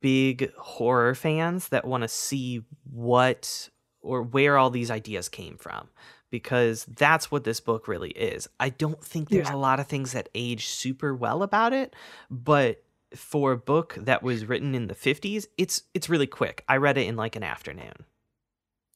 [0.00, 3.70] big horror fans that want to see what
[4.02, 5.88] or where all these ideas came from
[6.34, 8.48] because that's what this book really is.
[8.58, 9.54] I don't think there's yeah.
[9.54, 11.94] a lot of things that age super well about it,
[12.28, 12.82] but
[13.14, 16.64] for a book that was written in the 50s, it's it's really quick.
[16.68, 17.92] I read it in like an afternoon.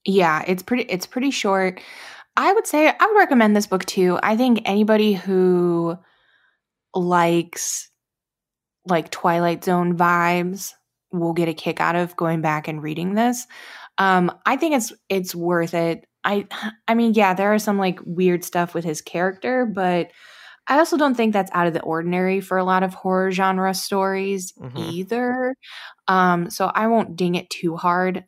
[0.04, 1.80] Yeah, it's pretty it's pretty short.
[2.36, 4.18] I would say I would recommend this book too.
[4.20, 5.96] I think anybody who
[6.92, 7.88] likes
[8.84, 10.72] like Twilight Zone vibes
[11.12, 13.46] will get a kick out of going back and reading this.
[13.96, 16.07] Um, I think it's it's worth it.
[16.28, 16.46] I
[16.88, 20.10] I mean, yeah, there are some like weird stuff with his character, but
[20.68, 23.74] I also don't think that's out of the ordinary for a lot of horror genre
[23.74, 24.90] stories Mhm.
[24.90, 25.56] either.
[26.08, 28.24] Um, so I won't ding it too hard.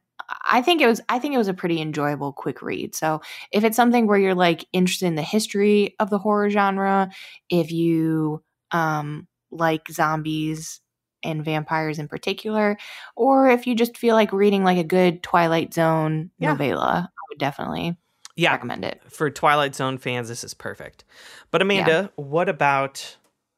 [0.47, 2.95] I think it was I think it was a pretty enjoyable quick read.
[2.95, 3.21] So
[3.53, 7.11] if it's something where you're like interested in the history of the horror genre,
[7.51, 10.81] if you um like zombies
[11.25, 12.79] and vampires in particular,
[13.17, 16.53] or if you just feel like reading like a good Twilight Zone Yeah.
[16.53, 17.97] novella, would definitely
[18.37, 19.01] Yeah, recommend it.
[19.09, 21.05] for Twilight Zone fans, this is perfect.
[21.51, 23.17] But Amanda, what about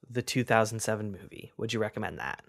[0.08, 1.52] the 2007 movie?
[1.56, 2.44] Would you recommend that?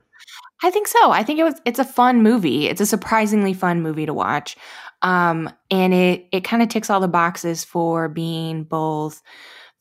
[0.61, 1.11] I think so.
[1.11, 2.67] I think it was it's a fun movie.
[2.67, 4.55] It's a surprisingly fun movie to watch.
[5.01, 9.21] Um and it it kind of ticks all the boxes for being both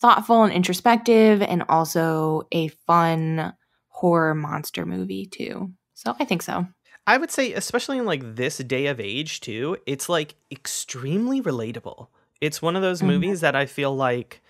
[0.00, 3.52] thoughtful and introspective and also a fun
[3.88, 5.70] horror monster movie too.
[5.94, 6.66] So I think so.
[7.06, 12.08] I would say, especially in like this day of age, too, it's like extremely relatable.
[12.40, 13.06] It's one of those Mhm.
[13.06, 14.40] movies that I feel like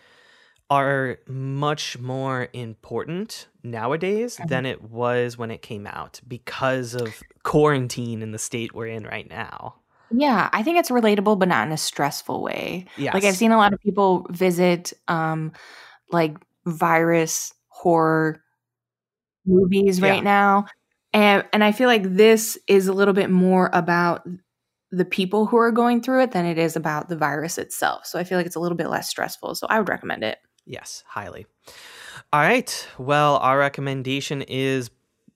[0.70, 4.48] are much more important nowadays Mhm.
[4.48, 9.04] than it was when it came out because of quarantine and the state we're in
[9.04, 9.76] right now.
[10.10, 12.86] Yeah, I think it's relatable but not in a stressful way.
[12.96, 13.14] Yes.
[13.14, 15.52] Like I've seen a lot of people visit um
[16.12, 16.36] like
[16.66, 18.42] virus horror
[19.46, 20.08] movies Yeah.
[20.10, 20.66] right now.
[21.12, 24.27] And and I feel like this is a little bit more about
[24.90, 28.07] the people who are going through it than it is about the virus itself.
[28.07, 29.55] So I feel like it's a little bit less stressful.
[29.55, 30.38] So I would recommend it.
[30.66, 31.46] Yes, highly.
[32.33, 32.88] All right.
[32.98, 34.90] Well, our recommendation is,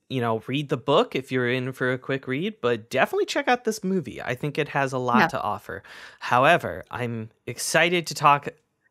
[0.09, 3.49] you know, read the book if you're in for a quick read, but definitely check
[3.49, 4.21] out this movie.
[4.23, 5.27] I think it has a lot Yeah.
[5.29, 5.83] to offer.
[6.21, 8.49] However, I'm excited to talk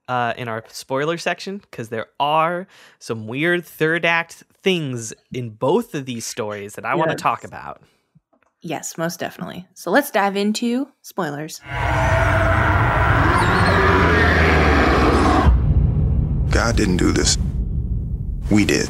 [0.08, 2.68] uh, in our spoiler section because there are
[3.00, 7.44] some weird third act things in both of these stories that I want to talk
[7.44, 7.82] about.
[8.62, 9.68] Yes, most definitely.
[9.76, 11.60] So let's dive into spoilers.
[16.52, 17.38] God didn't do this.
[18.50, 18.90] We did.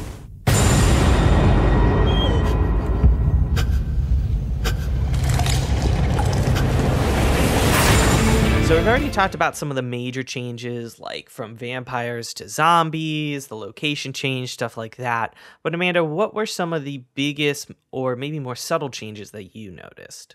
[8.66, 13.46] So we've already talked about some of the major changes, like from vampires to zombies,
[13.46, 15.36] the location change, stuff like that.
[15.62, 19.70] But Amanda, what were some of the biggest or maybe more subtle changes that you
[19.70, 20.34] noticed?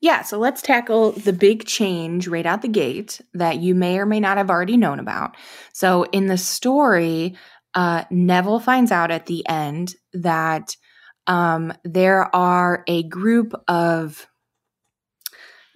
[0.00, 4.06] Yeah, so let's tackle the big change right out the gate that you may or
[4.06, 5.36] may not have already known about.
[5.74, 7.36] So, in the story,
[7.74, 10.74] uh, Neville finds out at the end that
[11.26, 14.26] um, there are a group of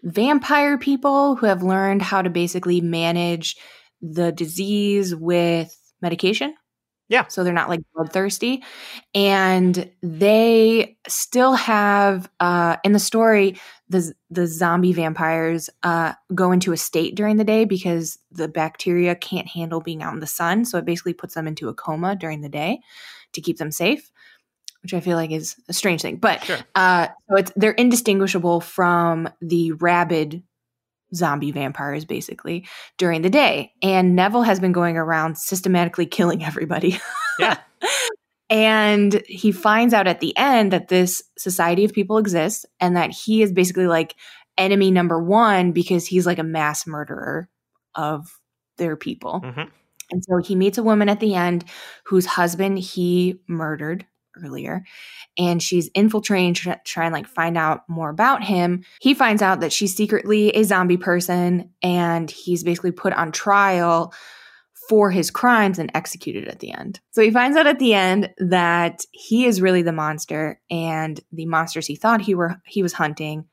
[0.02, 3.56] vampire people who have learned how to basically manage
[4.00, 6.54] the disease with medication.
[7.08, 7.26] Yeah.
[7.26, 8.62] So they're not like bloodthirsty.
[9.14, 13.58] And they still have uh in the story
[13.88, 19.16] the the zombie vampires uh go into a state during the day because the bacteria
[19.16, 20.64] can't handle being out in the sun.
[20.64, 22.78] So it basically puts them into a coma during the day
[23.32, 24.10] to keep them safe,
[24.82, 26.16] which I feel like is a strange thing.
[26.16, 26.58] But Sure.
[26.74, 30.42] uh, so it's they're indistinguishable from the rabid
[31.14, 32.66] zombie vampires, basically
[32.96, 33.72] during the day.
[33.82, 37.00] And Neville has been going around systematically killing everybody.
[37.38, 37.58] Yeah.
[38.50, 43.10] and he finds out at the end that this society of people exists, and that
[43.10, 44.14] he is basically like
[44.58, 47.48] enemy number one because he's like a mass murderer
[47.94, 48.28] of
[48.76, 49.40] their people.
[49.40, 49.62] hmm
[50.12, 51.64] And so he meets a woman at the end
[52.04, 54.06] whose husband he murdered
[54.44, 54.84] earlier.
[55.38, 58.84] And she's infiltrating, try, try and like find out more about him.
[59.00, 64.12] He finds out that she's secretly a zombie person and he's basically put on trial
[64.88, 66.98] for his crimes and executed at the end.
[67.12, 71.46] So he finds out at the end that he is really the monster and the
[71.46, 73.44] monsters he thought he were he was hunting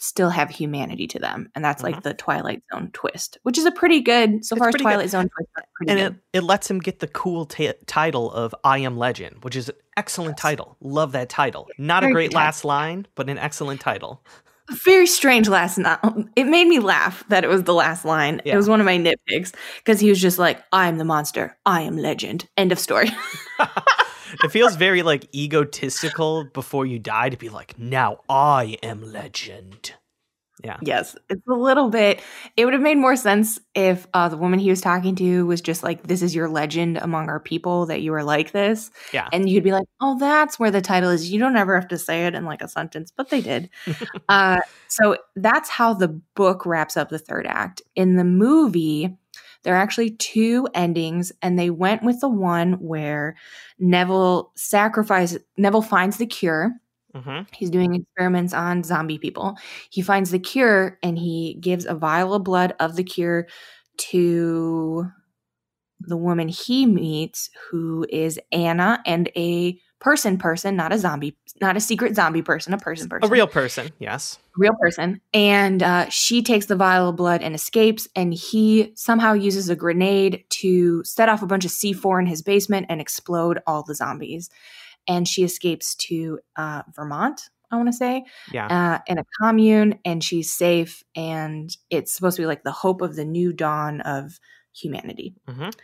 [0.00, 1.50] still have humanity to them.
[1.54, 2.08] And that's like mm-hmm.
[2.08, 4.90] the Twilight Zone twist, which is a pretty good so It's far as pretty good.
[4.90, 5.50] Twilight Zone twist.
[5.88, 9.54] And it, it lets him get the cool ta title of I Am Legend, which
[9.54, 10.42] is an excellent Yes.
[10.42, 10.76] title.
[10.80, 11.68] Love that title.
[11.78, 14.24] Not a great last line, but an excellent title.
[14.70, 15.98] very strange last night.
[16.02, 18.40] Um, it made me laugh that it was the last line.
[18.44, 18.54] Yeah.
[18.54, 21.56] It was one of my nitpicks because he was just like, "I am the monster.
[21.66, 23.10] I am legend." End of story.
[24.44, 29.94] it feels very like egotistical before you die to be like, now I am legend.
[30.62, 30.76] Yeah.
[30.82, 32.20] yes, it's a little bit.
[32.54, 35.62] It would have made more sense if uh, the woman he was talking to was
[35.62, 39.26] just like, "This is your legend among our people that you are like this," Yeah.
[39.32, 41.96] and you'd be like, "Oh, that's where the title is." You don't ever have to
[41.96, 43.70] say it in like a sentence, but they did.
[44.28, 47.80] uh, so that's how the book wraps up the third act.
[47.96, 49.16] In the movie,
[49.62, 53.36] There are actually two endings, and they went with the one where
[53.78, 56.72] Neville sacrifices, Neville finds the cure.
[57.14, 57.42] Mm-hmm.
[57.52, 59.56] He's doing experiments on zombie people.
[59.90, 63.48] He finds the cure and he gives a vial of blood of the cure
[63.96, 65.06] to
[66.00, 71.76] the woman he meets, who is Anna, and a person person, not a zombie, not
[71.76, 73.28] a secret zombie person, a person person.
[73.28, 74.38] A real person, yes.
[74.56, 75.20] Real person.
[75.34, 79.76] And uh, she takes the vial of blood and escapes, and he somehow uses a
[79.76, 83.94] grenade to set off a bunch of C4 in his basement and explode all the
[83.94, 84.48] zombies.
[85.06, 88.66] And she escapes to uh, Vermont, I want to say, Yeah.
[88.66, 91.02] uh, in a commune, and she's safe.
[91.14, 94.40] And it's supposed to be like the hope of the new dawn of
[94.72, 95.34] humanity.
[95.48, 95.74] Mhm.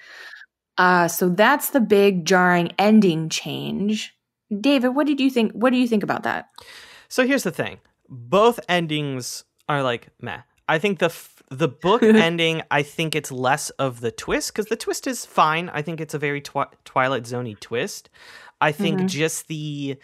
[0.79, 4.15] Uh, so that's the big jarring ending change.
[4.61, 5.53] David, what did you think?
[5.53, 6.49] What do you think about that?
[7.09, 10.41] So here's the thing: both endings are like meh.
[10.69, 14.67] I think the f- the book ending, I think it's less of the twist because
[14.67, 15.69] the twist is fine.
[15.71, 18.11] I think it's a very twi- Twilight Zoney twist.
[18.61, 19.07] I think Mhm.
[19.09, 19.97] just the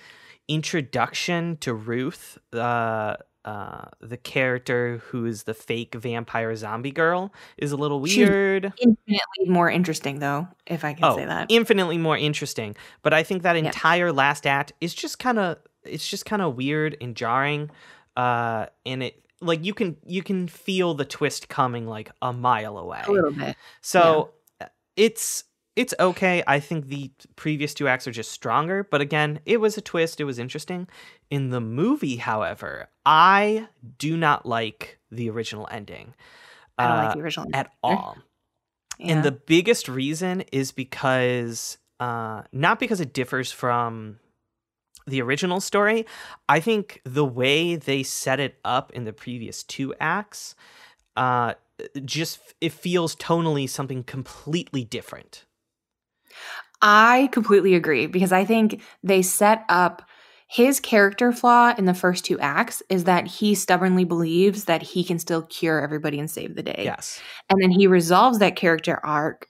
[0.48, 7.72] introduction to Ruth, uh, uh, the character who is the fake vampire zombie girl, is
[7.72, 8.72] a little She's- weird.
[8.80, 11.47] Infinitely more interesting, though, if I can oh, say that.
[11.51, 12.76] infinitely more interesting.
[13.03, 13.64] But I think that Yeah.
[13.66, 17.68] entire last act is just kind of it's just kind of weird and jarring.
[18.16, 22.78] Uh, and it like you can you can feel the twist coming like a mile
[22.78, 23.01] away.
[23.05, 23.57] a little bit.
[23.80, 24.30] So
[24.61, 24.66] uh,
[24.97, 25.43] it's
[25.74, 26.42] it's okay.
[26.46, 30.20] I think the previous two acts are just stronger, but again, it was a twist.
[30.20, 30.88] It was interesting.
[31.30, 33.68] In the movie, however, I
[33.98, 36.14] do not like the original ending
[36.78, 37.70] I don't uh, like the original at either.
[37.82, 38.16] all.
[38.98, 39.14] Yeah.
[39.14, 44.18] And the biggest reason is because uh, not because it differs from
[45.06, 46.06] the original story.
[46.48, 50.54] I think the way they set it up in the previous two acts,
[51.16, 51.54] uh,
[52.04, 55.44] just it feels tonally something completely different.
[56.82, 60.02] I completely agree because I think they set up
[60.48, 65.02] his character flaw in the first two acts is that he stubbornly believes that he
[65.02, 66.82] can still cure everybody and save the day.
[66.84, 67.22] Yes.
[67.48, 69.46] And then he resolves that character arc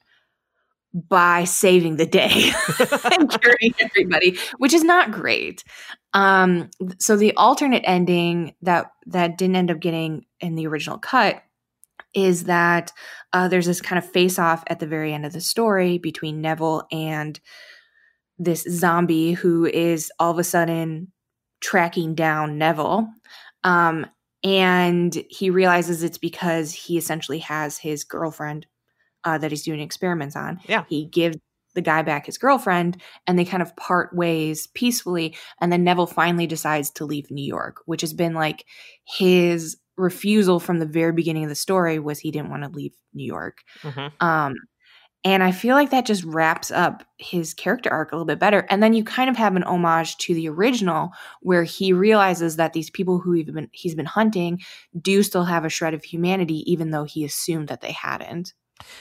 [0.95, 2.53] by saving the day
[3.13, 5.65] and curing everybody, which is not great.
[6.13, 11.43] Um, so the alternate ending that that didn't end up getting in the original cut
[12.15, 12.93] is that
[13.33, 16.41] uh, there's this kind of face off at the very end of the story between
[16.41, 17.39] Neville and
[18.39, 21.13] this zombie who is all of a sudden
[21.61, 23.09] tracking down Neville.
[23.65, 24.07] Um,
[24.45, 28.67] and he realizes it's because he essentially has his girlfriend
[29.25, 30.61] uh, that he's doing experiments on.
[30.67, 30.85] Yeah.
[30.89, 31.39] He gives
[31.75, 35.37] the guy back his girlfriend and they kind of part ways peacefully.
[35.61, 38.67] And then Neville finally decides to leave New York, which has been like
[39.07, 42.95] his refusal from the very beginning of the story was he didn't want to leave
[43.15, 43.63] New York.
[43.83, 44.55] hmm Um,
[45.25, 48.67] and I feel like that just wraps up his character arc a little bit better.
[48.69, 52.73] And then you kind of have an homage to the original, where he realizes that
[52.73, 54.61] these people who he's been he's been hunting
[55.01, 58.55] do still have a shred of humanity, even though he assumed that they hadn't,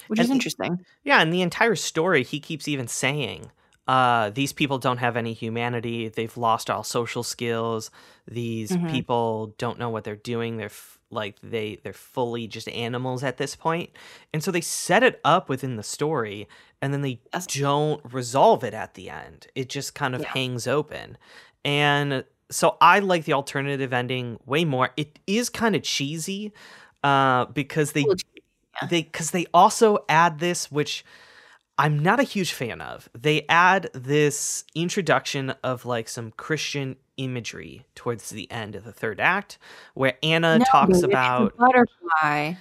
[0.08, 0.86] which And is interesting.
[1.04, 3.52] Yeah, and the entire story, he keeps even saying,
[3.88, 6.08] uh, these people don't have any humanity.
[6.10, 7.92] They've lost all social skills.
[8.28, 8.90] These Mhm.
[8.90, 10.58] people don't know what they're doing.
[10.58, 13.90] They're f- like they they're fully just animals at this point.
[14.34, 16.48] And so they set it up within the story,
[16.82, 19.48] and then they don't resolve it at the end.
[19.56, 20.30] It just kind of Yeah.
[20.34, 21.18] hangs open.
[21.66, 24.92] And so I like the alternative ending way more.
[24.98, 26.54] It is kind of cheesy
[27.04, 28.44] uh, because they Little cheesy,
[28.82, 28.88] yeah.
[28.90, 31.04] they because they also add this, which
[31.82, 33.10] I'm not a huge fan of.
[33.18, 39.20] They add this introduction of like some Christian imagery towards the end of the third
[39.20, 39.58] act,
[39.94, 42.54] where Anna No, talks it's a about butterfly.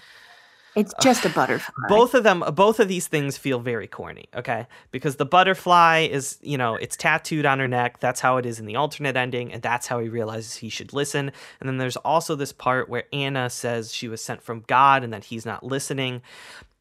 [0.76, 1.74] It's just a butterfly.
[1.88, 6.38] both of them both of these things feel very corny okay because the butterfly is
[6.42, 9.52] you know it's tattooed on her neck that's how it is in the alternate ending
[9.52, 13.02] and that's how he realizes he should listen and then there's also this part where
[13.12, 16.22] anna says she was sent from god and that he's not listening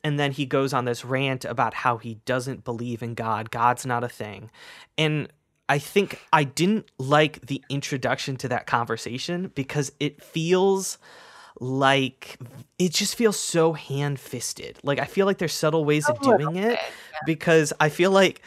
[0.04, 3.86] and then he goes on this rant about how he doesn't believe in god god's
[3.86, 4.50] not a thing
[4.98, 5.32] and
[5.68, 10.98] i think i didn't like the introduction to that conversation because it feels
[11.60, 12.38] like
[12.78, 14.78] it just feels so hand-fisted.
[14.84, 16.80] Like I feel like there's subtle ways of doing it
[17.26, 18.42] because I feel like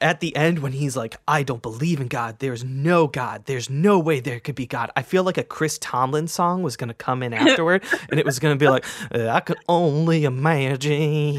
[0.00, 3.44] at the end when he's like I don't believe in God, there's no God.
[3.46, 4.90] There's no way there could be God.
[4.96, 8.26] I feel like a Chris Tomlin song was going to come in afterward and it
[8.26, 11.36] was going to be like I could only imagine.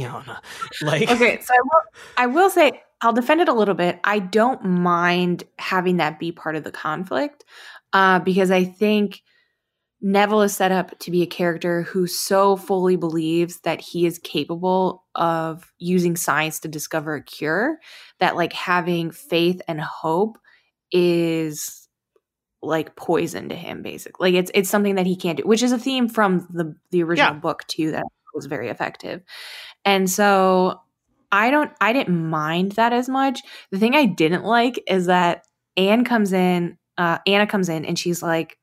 [0.81, 1.81] Like okay, so I will,
[2.17, 3.99] I will say I'll defend it a little bit.
[4.03, 7.45] I don't mind having that be part of the conflict
[7.93, 9.21] uh, because I think
[9.99, 14.19] Neville is set up to be a character who so fully believes that he is
[14.19, 17.77] capable of using science to discover a cure
[18.19, 20.37] that like having faith and hope
[20.91, 21.87] is
[22.61, 24.31] like poison to him basically.
[24.31, 27.03] Like it's it's something that he can't do, which is a theme from the the
[27.03, 27.39] original Yeah.
[27.39, 28.03] book too that
[28.35, 29.21] was very effective.
[29.85, 30.79] And so
[31.31, 33.41] I don't I didn't mind that as much.
[33.71, 35.43] The thing I didn't like is that
[35.75, 38.57] Anne comes in, uh Anna comes in and she's like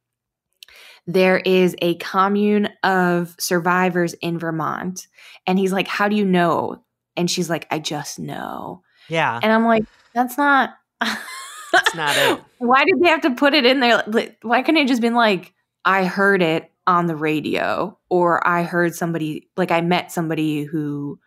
[1.07, 5.07] there is a commune of survivors in Vermont.
[5.47, 6.83] And he's like, How do you know?
[7.17, 8.83] And she's like, I just know.
[9.09, 9.85] Yeah, And I'm like,
[10.15, 10.71] That's not.
[11.01, 12.41] that's not it.
[12.59, 14.03] Why did they have to put it in there?
[14.43, 15.53] Why couldn't it just been like,
[15.85, 21.19] I heard it on the radio, or I heard somebody, like, I met somebody who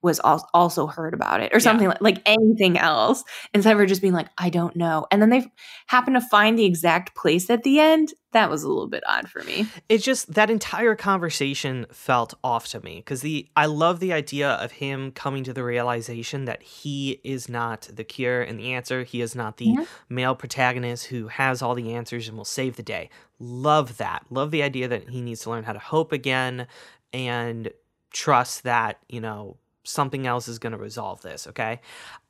[0.00, 3.22] was al- also heard about it, or something like, like anything else,
[3.54, 5.06] instead of just being like, I don't know.
[5.12, 5.46] And then they
[5.86, 8.12] happen to find the exact place at the end.
[8.32, 9.66] That was a little bit odd for me.
[9.88, 14.50] It's just that entire conversation felt off to me because the I love the idea
[14.50, 19.04] of him coming to the realization that he is not the cure and the answer.
[19.04, 19.84] He is not the Yeah.
[20.08, 23.10] male protagonist who has all the answers and will save the day.
[23.38, 24.24] Love that.
[24.30, 26.66] Love the idea that he needs to learn how to hope again
[27.12, 27.70] and
[28.12, 31.80] trust that, you know, something else is going to resolve this, okay?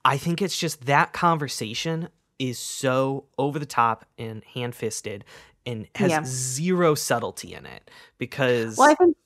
[0.05, 5.25] I think it's just that conversation is so over the top and hand-fisted
[5.67, 6.23] and has Yeah.
[6.25, 9.17] zero subtlety in it because Well, I think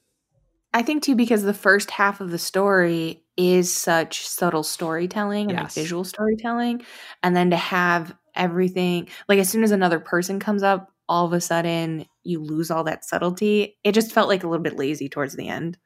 [0.75, 5.61] I think too because the first half of the story is such subtle storytelling and
[5.61, 6.83] like visual storytelling,
[7.23, 11.33] and then to have everything like as soon as another person comes up, all of
[11.33, 13.79] a sudden you lose all that subtlety.
[13.85, 15.79] It just felt like a little bit lazy towards the end.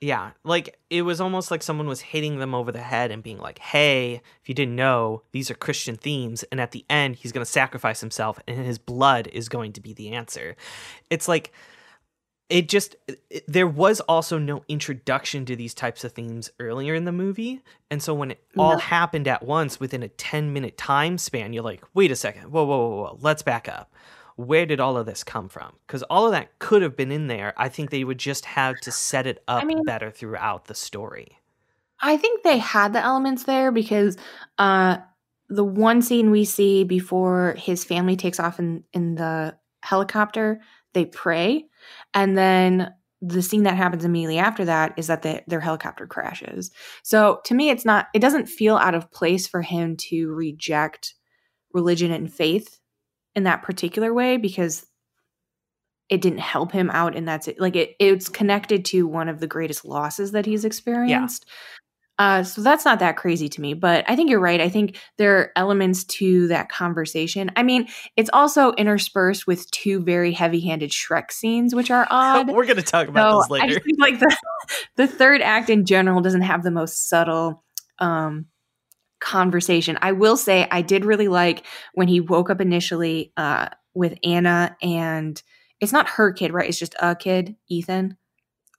[0.00, 3.38] Yeah, like it was almost like someone was hitting them over the head and being
[3.38, 7.32] like, "Hey, if you didn't know, these are Christian themes." And at the end, he's
[7.32, 10.54] going to sacrifice himself, and his blood is going to be the answer.
[11.08, 11.50] It's like
[12.48, 17.04] it just it, there was also no introduction to these types of themes earlier in
[17.04, 18.78] the movie, and so when it all No.
[18.78, 22.64] happened at once within a ten minute time span, you're like, "Wait a second, whoa,
[22.64, 23.92] whoa, whoa, whoa, let's back up."
[24.36, 25.72] Where did all of this come from?
[25.86, 27.54] Because all of that could have been in there.
[27.56, 31.38] I think they would just have to set it up mean- better throughout the story.
[32.00, 34.16] I think they had the elements there because
[34.58, 34.98] uh
[35.48, 40.60] the one scene we see before his family takes off in in the helicopter,
[40.92, 41.64] they pray,
[42.12, 46.70] and then the scene that happens immediately after that is that the, their helicopter crashes.
[47.02, 48.08] So to me, it's not.
[48.12, 51.14] It doesn't feel out of place for him to reject
[51.72, 52.78] religion and faith
[53.36, 54.84] in that particular way because
[56.08, 59.38] it didn't help him out in that si- like it it's connected to one of
[59.40, 61.44] the greatest losses that he's experienced.
[62.18, 64.60] Uh so that's not that crazy to me but i think you're right.
[64.60, 67.50] I think there are elements to that conversation.
[67.56, 72.48] I mean it's also interspersed with two very heavy-handed shrek scenes which are odd.
[72.50, 73.74] We're going to talk about so those I later.
[73.74, 74.36] just think like the
[74.96, 77.62] the third act in general doesn't have the most subtle
[77.98, 78.46] um
[79.20, 79.98] conversation.
[80.02, 81.64] I will say I did really like
[81.94, 85.42] when he woke up initially uh with Anna and
[85.80, 86.68] it's not her kid, right?
[86.68, 88.16] It's just a kid, Ethan.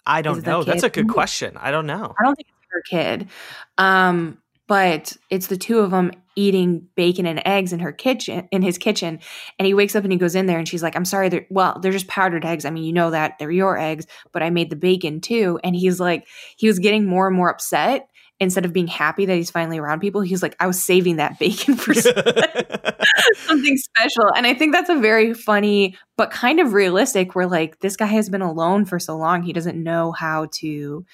[0.05, 0.63] I don't know.
[0.63, 1.57] That's a good question.
[1.57, 2.15] I don't know.
[2.19, 3.29] I don't think it's her kid.
[3.77, 8.61] Um but it's the two of them eating bacon and eggs in her kitchen in
[8.61, 9.19] his kitchen
[9.57, 11.47] and he wakes up and he goes in there and she's like i'm sorry they're
[11.49, 14.49] well they're just powdered eggs i mean you know that they're your eggs but i
[14.49, 16.27] made the bacon too and he's like
[16.57, 18.07] he was getting more and more upset
[18.39, 21.39] instead of being happy that he's finally around people he's like i was saving that
[21.39, 21.93] bacon for
[23.35, 24.31] something special.
[24.35, 28.05] And i think that's a very funny but kind of realistic where like this guy
[28.05, 31.05] has been alone for so long he doesn't know how to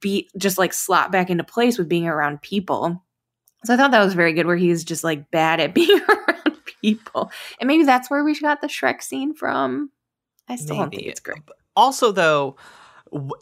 [0.00, 3.02] be just like slot back into place with being around people.
[3.64, 6.56] So i thought that was very good where he's just like bad at being around
[6.82, 7.30] people.
[7.60, 9.90] And maybe that's where we got the shrek scene from.
[10.48, 11.42] I still don't think it's great.
[11.74, 12.56] Also though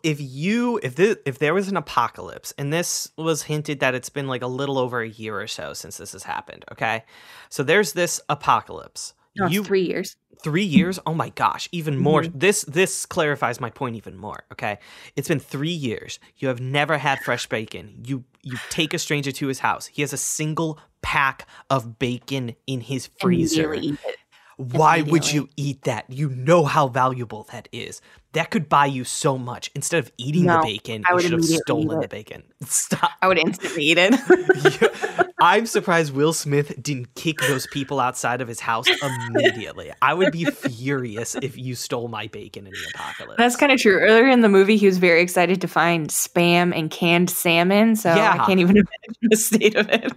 [0.03, 4.09] if you if this, if there was an apocalypse and this was hinted that it's
[4.11, 7.05] been like a little over a year or so since this has happened okay?
[7.49, 9.15] So there's this apocalypse.
[9.37, 10.17] No, you three years.
[10.43, 10.99] three years?
[11.07, 12.23] Oh my gosh even more.
[12.23, 12.33] Mhm.
[12.35, 14.79] this this clarifies my point even more okay?
[15.17, 16.19] It's been three years.
[16.37, 18.03] You have never had fresh bacon.
[18.07, 19.87] You you take a stranger to his house.
[19.87, 23.75] He has a single pack of bacon in his freezer.
[23.75, 24.17] Immediately eat it.
[24.57, 28.01] Why would you eat that you know how valuable that is
[28.33, 31.33] that could buy you so much instead of eating No, the bacon I you should
[31.33, 34.15] have stolen the bacon stop i would instantly eat it
[35.41, 39.93] I'm surprised Will Smith didn't kick those people outside of his house immediately.
[40.01, 43.37] I would be furious if you stole my bacon in the apocalypse.
[43.37, 43.99] That's kind of true.
[43.99, 47.95] Earlier in the movie, he was very excited to find spam and canned salmon.
[47.95, 48.33] So Yeah.
[48.41, 50.13] I can't even imagine the state of it.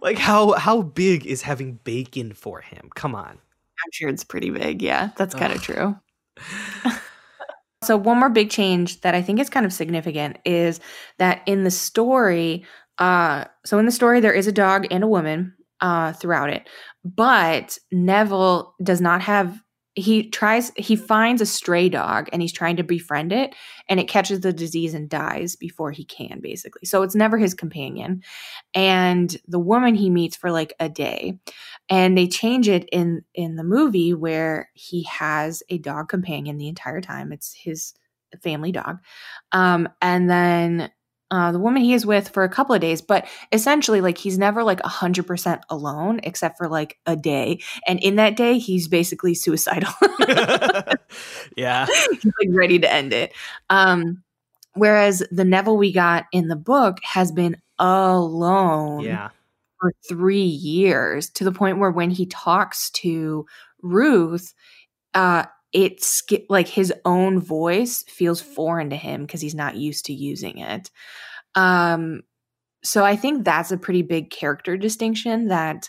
[0.00, 2.90] Like how how big is having bacon for him?
[2.94, 3.30] Come on.
[3.30, 4.82] I'm sure it's pretty big.
[4.82, 5.96] Yeah, that's kind of true.
[7.82, 10.80] So one more big change that I think is kind of significant is
[11.18, 12.66] that in the story,
[12.98, 16.68] uh, so in the story there is a dog and a woman uh, throughout it,
[17.04, 19.62] but Neville does not have
[20.00, 23.54] he tries he finds a stray dog and he's trying to befriend it
[23.88, 26.86] and it catches the disease and dies before he can basically.
[26.86, 28.22] So it's never his companion.
[28.74, 31.38] And the woman he meets for like a day
[31.88, 36.68] and they change it in in the movie where he has a dog companion the
[36.68, 37.32] entire time.
[37.32, 37.94] It's his
[38.42, 38.98] family dog.
[39.52, 40.90] Um and then
[41.30, 44.36] uh, the woman he is with for a couple of days, but essentially, like he's
[44.36, 47.60] never like a hundred percent alone, except for like a day.
[47.86, 49.92] And in that day, he's basically suicidal.
[51.56, 53.32] yeah, he's like ready to end it.
[53.68, 54.22] Um,
[54.74, 59.28] whereas the Neville we got in the book has been alone, yeah,
[59.80, 63.46] for three years to the point where when he talks to
[63.82, 64.52] Ruth,
[65.14, 70.12] uh, it's like his own voice feels foreign to him because he's not used to
[70.12, 70.90] using it.
[71.54, 72.22] Um,
[72.82, 75.88] so I think that's a pretty big character distinction that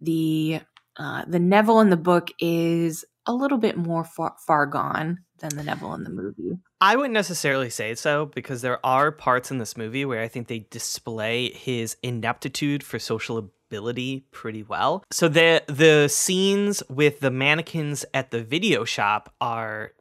[0.00, 0.60] the
[0.98, 5.56] uh, the Neville in the book is a little bit more far, far gone than
[5.56, 6.58] the Neville in the movie.
[6.82, 10.48] I wouldn't necessarily say so because there are parts in this movie where I think
[10.48, 15.04] they display his ineptitude for social ability pretty well.
[15.12, 19.92] So the the scenes with the mannequins at the video shop are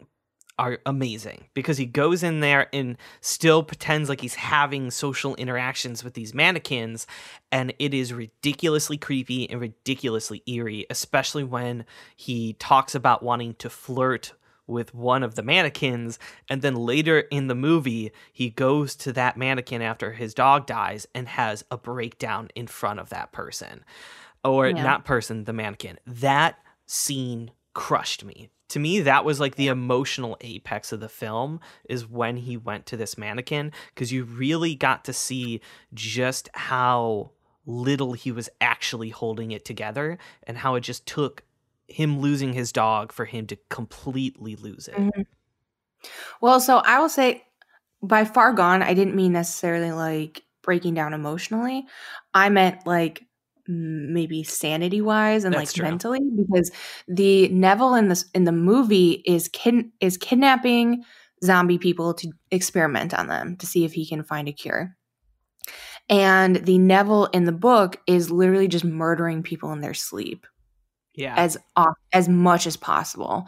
[0.57, 6.03] are amazing because he goes in there and still pretends like he's having social interactions
[6.03, 7.05] with these mannequins
[7.51, 13.69] and it is ridiculously creepy and ridiculously eerie especially when he talks about wanting to
[13.69, 14.33] flirt
[14.71, 16.17] with one of the mannequins
[16.49, 21.05] and then later in the movie he goes to that mannequin after his dog dies
[21.13, 23.83] and has a breakdown in front of that person.
[24.43, 24.81] Or yeah.
[24.81, 25.99] not person the mannequin.
[26.07, 26.57] That
[26.87, 28.49] scene crushed me.
[28.69, 32.85] To me that was like the emotional apex of the film is when he went
[32.87, 35.61] to this mannequin because you really got to see
[35.93, 37.31] just how
[37.65, 41.43] little he was actually holding it together and how it just took
[41.91, 44.95] him losing his dog for him to completely lose it.
[44.95, 45.21] Mm-hmm.
[46.41, 47.43] Well, so I will say
[48.01, 51.85] by far gone, I didn't mean necessarily like breaking down emotionally.
[52.33, 53.23] I meant like
[53.67, 55.85] maybe sanity wise and That's like true.
[55.85, 56.71] mentally because
[57.07, 61.03] the Neville in this in the movie is kid is kidnapping
[61.43, 64.95] zombie people to experiment on them to see if he can find a cure.
[66.09, 70.45] And the Neville in the book is literally just murdering people in their sleep
[71.15, 71.35] yeah.
[71.37, 71.57] as
[72.13, 73.45] as much as possible.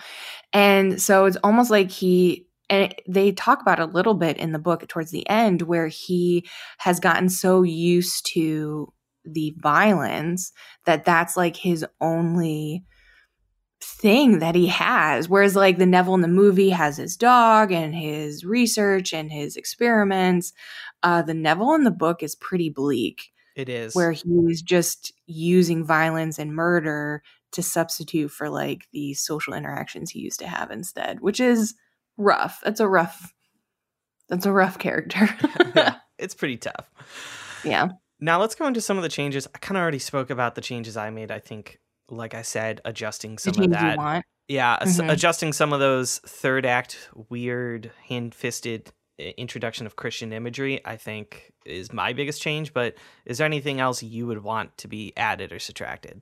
[0.52, 4.60] And so it's almost like he and they talk about a little bit in the
[4.60, 6.48] book towards the end where he
[6.80, 8.92] has gotten so used to
[9.26, 10.52] the violence
[10.86, 12.84] that that's like his only
[13.82, 15.30] thing that he has.
[15.30, 19.56] Whereas like the neville in the movie has his dog and his research and his
[19.56, 20.54] experiments.
[21.02, 23.96] Uh the neville in the book is pretty bleak it is.
[23.96, 27.22] where he's just using violence and murder
[27.54, 31.76] to substitute for like the social interactions he used to have instead, which is
[32.18, 32.60] rough.
[32.64, 33.34] That's a rough
[34.30, 35.30] that's a rough character.
[35.76, 36.90] yeah, it's pretty tough.
[37.64, 37.90] Yeah.
[38.20, 39.48] Now let's go into some of the changes.
[39.54, 41.30] I kind of already spoke about the changes I made.
[41.30, 41.80] I think,
[42.10, 44.24] like I said, adjusting some of that.
[44.48, 45.10] Yeah, mm-hmm.
[45.10, 50.84] adjusting some of those third act weird hand fisted introduction of Christian imagery.
[50.86, 52.74] I think is my biggest change.
[52.74, 52.96] But
[53.26, 56.22] is there anything else you would want to be added or subtracted?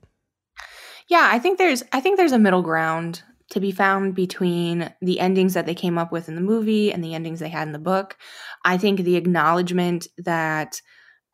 [1.12, 5.20] Yeah, I think there's I think there's a middle ground to be found between the
[5.20, 7.72] endings that they came up with in the movie and the endings they had in
[7.72, 8.16] the book.
[8.64, 10.80] I think the acknowledgement that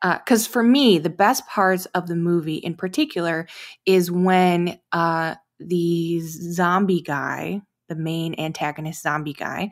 [0.03, 3.47] because uh, for me, the best parts of the movie in particular
[3.85, 9.71] is when uh, the zombie guy, the main antagonist zombie guy,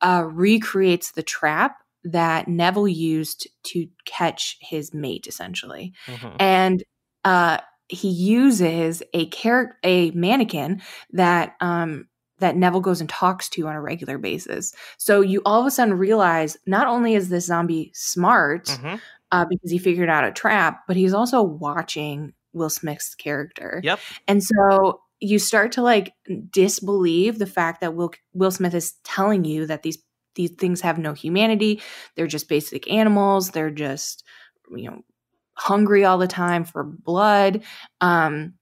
[0.00, 5.92] uh, recreates the trap that Neville used to catch his mate, essentially.
[6.08, 6.36] Mm-hmm.
[6.40, 6.84] And
[7.24, 7.58] uh,
[7.88, 10.82] he uses a character, a mannequin
[11.12, 12.08] that um,
[12.38, 14.74] that Neville goes and talks to on a regular basis.
[14.98, 18.96] So you all of a sudden realize not only is this zombie smart mm-hmm.
[19.30, 23.80] uh, because he figured out a trap, but he's also watching Will Smith's character.
[23.84, 24.00] Yep.
[24.28, 26.12] And so you start to like
[26.50, 29.98] disbelieve the fact that Will Will Smith is telling you that these
[30.34, 31.80] these things have no humanity.
[32.16, 33.50] They're just basic animals.
[33.50, 34.24] They're just
[34.74, 35.04] you know
[35.54, 37.62] hungry all the time for blood,
[38.00, 38.54] um,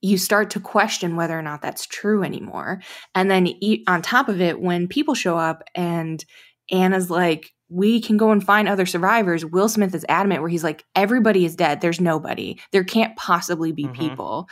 [0.00, 2.80] you start to question whether or not that's true anymore.
[3.14, 3.52] And then
[3.86, 6.24] on top of it, when people show up and
[6.70, 9.44] Anna's like, we can go and find other survivors.
[9.44, 11.80] Will Smith is adamant where he's like, everybody is dead.
[11.80, 12.58] There's nobody.
[12.72, 14.00] There can't possibly be mm-hmm.
[14.00, 14.48] people.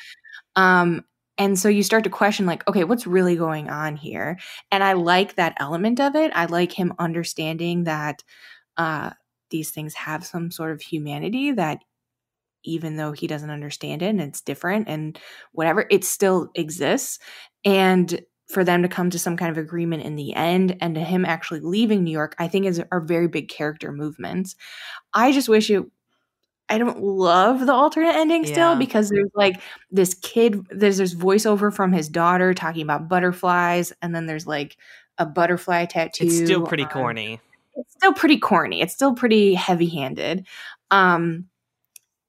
[0.57, 1.05] Um,
[1.39, 4.39] and so you start to question like okay what's really going on here
[4.71, 8.23] and i like that element of it i like him understanding that
[8.77, 9.11] uh
[9.51, 11.79] these things have some sort of humanity that
[12.65, 15.19] even though he doesn't understand it and it's different and
[15.53, 17.19] whatever it still exists
[17.65, 21.01] and for them to come to some kind of agreement in the end and to
[21.01, 24.55] him actually leaving New York, I think is are very big character movements.
[25.15, 25.85] I just wish it
[26.69, 28.79] I don't love the alternate ending still Yeah.
[28.79, 29.61] because there's like
[29.93, 34.77] this kid there's this voiceover from his daughter talking about butterflies and then there's like
[35.19, 36.25] a butterfly tattoo.
[36.27, 37.41] It's still pretty on- corny.
[37.77, 38.81] It's still pretty corny.
[38.81, 40.47] It's still pretty heavy-handed.
[40.91, 41.47] Um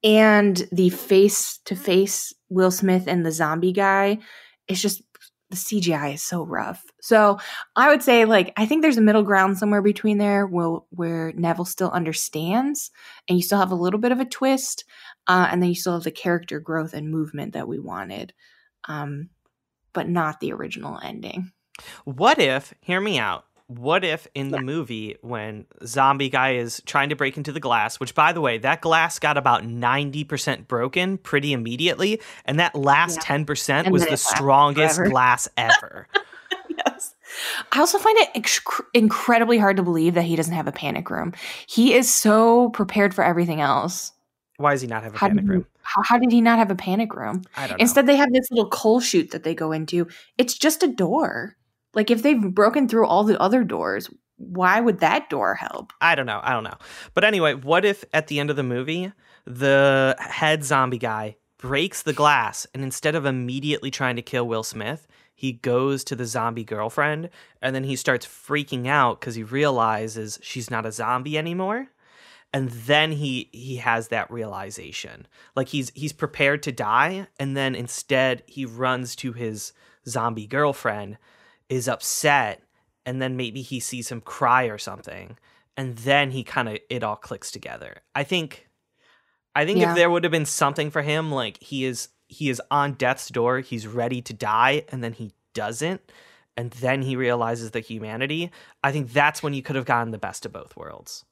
[0.03, 4.19] and the face to face Will Smith and the zombie guy
[4.67, 5.01] it's just
[5.49, 6.83] the CGI is so rough.
[7.01, 7.39] So
[7.75, 11.31] I would say like I think there's a middle ground somewhere between there where where
[11.33, 12.91] Neville still understands
[13.27, 14.83] and you still have a little bit of a twist,
[15.27, 18.33] uh, and then you still have the character growth and movement that we wanted,
[18.87, 19.29] um,
[19.93, 21.51] but not the original ending.
[22.05, 27.09] What if, hear me out, what if in the movie when zombie guy is trying
[27.09, 31.17] to break into the glass, which by the way, that glass got about 90% broken
[31.17, 33.37] pretty immediately, and that last Yeah.
[33.37, 36.07] 10% And was the strongest glass ever.
[36.69, 37.13] yes.
[37.73, 41.33] I also find it incredibly hard to believe that he doesn't have a panic room.
[41.67, 44.13] He is so prepared for everything else.
[44.55, 45.65] Why does he not have a How panic he, room?
[45.81, 47.43] how, how did he not have a panic room?
[47.57, 47.81] I don't know.
[47.81, 50.07] Instead, they have this little coal chute that they go into.
[50.37, 51.56] It's just a door.
[51.97, 55.91] Like if they've broken through all the other doors, why would that door help?
[55.99, 56.39] I don't know.
[56.43, 56.77] I don't know.
[57.15, 59.11] But anyway, what if at the end of the movie,
[59.45, 64.61] the head zombie guy breaks the glass and instead of immediately trying to kill Will
[64.61, 67.31] Smith, he goes to the zombie girlfriend
[67.63, 71.87] and then he starts freaking out because he realizes she's not a zombie anymore.
[72.53, 75.25] And then he he has that realization.
[75.55, 79.73] Like he's he's prepared to die and then instead he runs to his
[80.07, 81.17] zombie girlfriend,
[81.69, 82.63] is upset,
[83.05, 85.37] and then maybe he sees him cry or something
[85.77, 88.01] and then he kind of it all clicks together.
[88.15, 88.67] I think
[89.55, 89.91] I think Yeah.
[89.91, 93.29] if there would have been something for him like he is he is on death's
[93.29, 96.01] door, he's ready to die and then he doesn't
[96.57, 98.51] and then he realizes the humanity,
[98.83, 101.23] I think that's when you could have gotten the best of both worlds.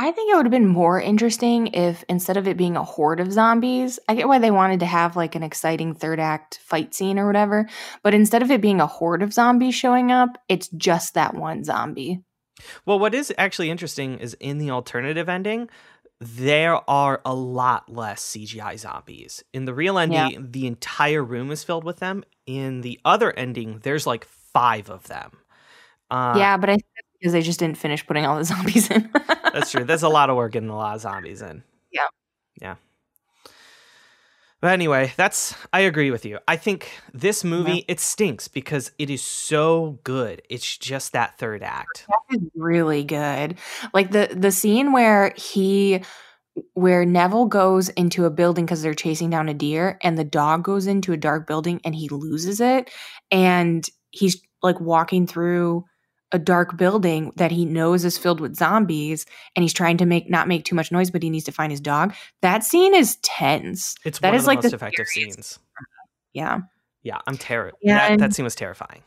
[0.00, 3.18] I think it would have been more interesting if instead of it being a horde
[3.18, 6.94] of zombies, I get why they wanted to have like an exciting third act fight
[6.94, 7.68] scene or whatever,
[8.04, 11.64] but instead of it being a horde of zombies showing up, it's just that one
[11.64, 12.22] zombie.
[12.86, 15.68] Well, what is actually interesting is in the alternative ending,
[16.20, 19.42] there are a lot less CGI zombies.
[19.52, 22.24] In the real ending, the entire room is filled with them.
[22.46, 25.38] In the other ending, there's like five of them.
[26.10, 26.78] Uh, yeah, but I
[27.20, 29.10] because they just didn't finish putting all the zombies in.
[29.52, 29.84] That's true.
[29.84, 31.62] There's a lot of work getting a lot of zombies in.
[31.92, 32.06] Yeah.
[32.60, 32.74] Yeah.
[34.60, 36.40] But anyway, that's I agree with you.
[36.48, 40.42] I think this movie it stinks because it is so good.
[40.50, 42.06] It's just that third act.
[42.30, 43.56] is really good.
[43.94, 46.02] Like the the scene where he
[46.74, 50.64] where Neville goes into a building because they're chasing down a deer and the dog
[50.64, 52.90] goes into a dark building and he loses it
[53.30, 55.84] and he's like walking through
[56.32, 59.24] a dark building that he knows is filled with zombies
[59.56, 61.70] and he's trying to make not make too much noise but he needs to find
[61.72, 62.14] his dog.
[62.42, 63.94] That scene is tense.
[64.04, 65.58] It's That one is of the like most the effective scariest- scenes.
[66.34, 66.58] Yeah.
[67.02, 67.78] Yeah, I'm terrified.
[67.82, 69.02] Yeah, that, that scene was terrifying.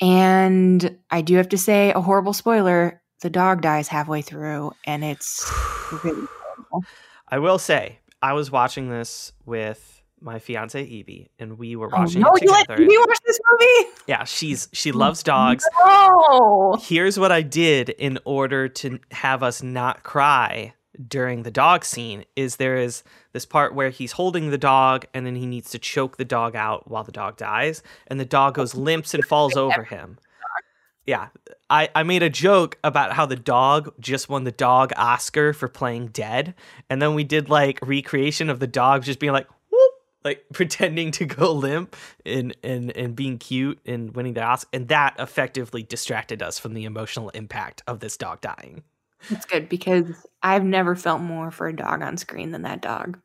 [0.00, 5.04] And I do have to say a horrible spoiler, the dog dies halfway through and
[5.04, 5.44] it's
[6.04, 6.84] really horrible.
[7.28, 12.00] I will say, I was watching this with my fiance Evie, and we were Oh,
[12.00, 12.84] watching no, it you let together.
[12.86, 13.90] me watch this movie?
[14.06, 15.64] yeah, she's she loves dogs.
[15.86, 16.76] No.
[16.80, 20.74] Here's what I did in order to have us not cry
[21.06, 25.24] during the dog scene is there is this part where he's holding the dog and
[25.24, 28.54] then he needs to choke the dog out while the dog dies and the dog
[28.54, 30.18] goes limps and falls over him.
[31.06, 31.28] Yeah.
[31.70, 35.68] I, I made a joke about how the dog just won the dog Oscar for
[35.68, 36.54] playing dead.
[36.90, 39.46] And then we did like recreation of the dog just being like,
[40.24, 41.96] like pretending to go limp
[42.26, 44.68] and, and, and being cute and winning the Oscar.
[44.72, 48.82] And that effectively distracted us from the emotional impact of this dog dying.
[49.30, 50.06] It's good because
[50.44, 53.18] I've never felt more for a dog on screen than that dog.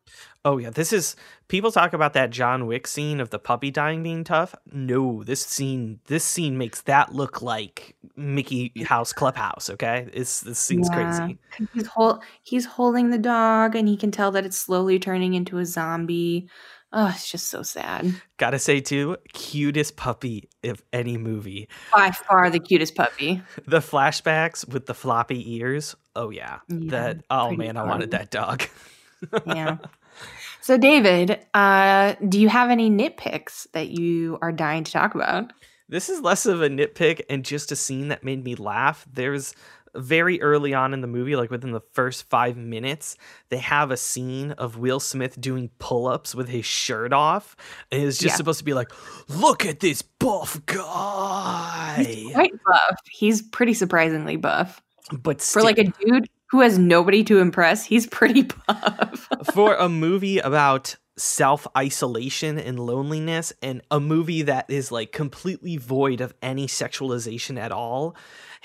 [0.43, 1.15] Oh yeah, this is
[1.49, 4.55] people talk about that John Wick scene of the puppy dying being tough.
[4.71, 10.07] No, this scene this scene makes that look like Mickey Mouse Clubhouse, okay?
[10.11, 10.95] It's this scene's Yeah.
[10.95, 11.37] crazy.
[11.75, 15.59] He's hol- he's holding the dog and he can tell that it's slowly turning into
[15.59, 16.49] a zombie.
[16.95, 18.13] Oh, it's just so sad.
[18.37, 21.67] Gotta say too, cutest puppy of any movie.
[21.91, 23.41] By far the cutest puppy.
[23.67, 25.95] The flashbacks with the floppy ears.
[26.15, 26.59] Oh yeah.
[26.69, 28.63] Yeah, that oh man, I wanted that dog.
[29.45, 29.77] Yeah.
[30.59, 35.53] So, David, uh, do you have any nitpicks that you are dying to talk about?
[35.87, 39.05] This is less of a nitpick and just a scene that made me laugh.
[39.11, 39.53] There's
[39.95, 43.15] very early on in the movie, like within the first five minutes,
[43.49, 47.55] they have a scene of Will Smith doing pull ups with his shirt off.
[47.91, 48.37] And it's just Yeah.
[48.37, 48.91] supposed to be like,
[49.29, 52.03] look at this buff guy.
[52.07, 52.97] He's quite buff.
[53.11, 54.81] He's pretty surprisingly buff.
[55.11, 59.27] But For like a dude who has nobody to impress, he's pretty buff.
[59.53, 65.77] for a movie about self isolation and loneliness and a movie that is like completely
[65.77, 68.15] void of any sexualization at all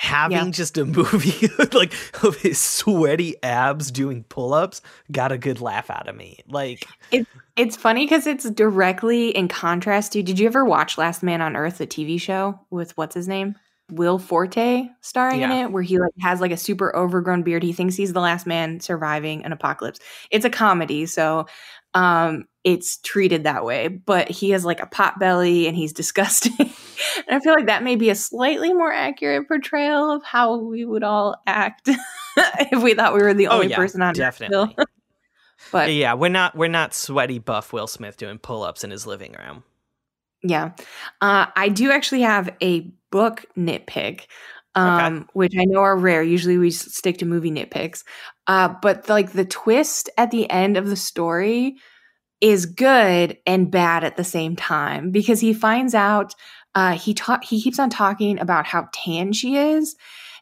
[0.01, 0.51] having Yeah.
[0.51, 1.93] just a movie like
[2.23, 4.81] of his sweaty abs doing pull-ups
[5.11, 6.87] got a good laugh out of me like
[7.57, 10.23] it's funny because it's directly in contrast to.
[10.23, 13.57] Did you ever watch Last Man on Earth, the TV show with what's his name?
[13.91, 17.65] Will Forte starring in it, where he like has like a super overgrown beard.
[17.65, 19.99] He thinks he's the last man surviving an apocalypse.
[20.31, 21.47] It's a comedy, so
[21.95, 23.89] um it's treated that way.
[23.89, 26.71] But he has like a pot belly and he's disgusting.
[27.27, 30.85] And I feel like that may be a slightly more accurate portrayal of how we
[30.85, 31.89] would all act
[32.37, 34.77] if we thought we were the oh only yeah person on Earth definitely.
[35.73, 39.35] But yeah we're not we're not sweaty buff will smith doing pull-ups in his living
[39.39, 39.65] room
[40.43, 40.73] Yeah.
[41.21, 44.27] Uh, I do actually have a book nitpick,
[44.77, 46.23] um, which I know are rare.
[46.23, 48.05] Usually we stick to movie nitpicks.
[48.47, 51.77] Uh, but like the twist at the end of the story
[52.41, 56.35] is good and bad at the same time because he finds out
[56.75, 59.97] uh, he ta- he keeps on talking about how tan she is.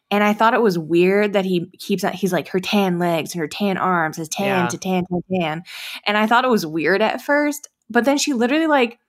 [0.09, 3.33] And I thought it was weird that he keeps on, he's like her tan legs
[3.33, 4.67] and her tan arms, his tan Yeah.
[4.67, 5.63] to tan to tan.
[6.05, 8.99] And I thought it was weird at first, but then she literally like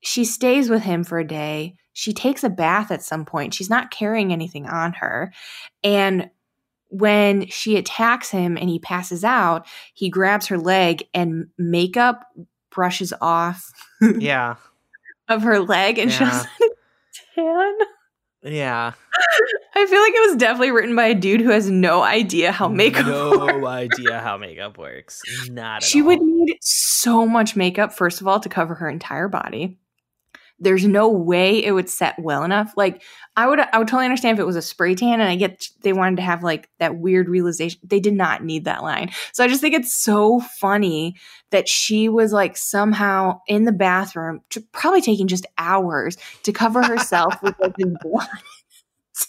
[0.00, 1.74] she stays with him for a day.
[1.92, 3.54] She takes a bath at some point.
[3.54, 5.32] She's not carrying anything on her.
[5.84, 6.30] And
[6.88, 12.24] when she attacks him and he passes out, he grabs her leg and makeup
[12.70, 13.70] brushes off
[14.18, 14.54] yeah
[15.28, 16.16] of her leg and Yeah.
[16.18, 17.74] shows that it's tan.
[18.54, 18.92] yeah
[19.74, 22.68] I feel like it was definitely written by a dude who has no idea how
[22.68, 23.38] makeup works.
[23.38, 25.20] no idea how makeup works
[25.50, 26.08] not at She all.
[26.08, 29.78] would need so much makeup, first of all, to cover her entire body.
[30.60, 32.74] There's no way it would set well enough.
[32.76, 33.02] Like
[33.36, 35.68] I would, I would totally understand if it was a spray tan, and I get
[35.82, 37.80] they wanted to have like that weird realization.
[37.84, 39.10] They did not need that line.
[39.32, 41.16] So I just think it's so funny
[41.50, 44.40] that she was like somehow in the bathroom,
[44.72, 48.28] probably taking just hours to cover herself with like this blonde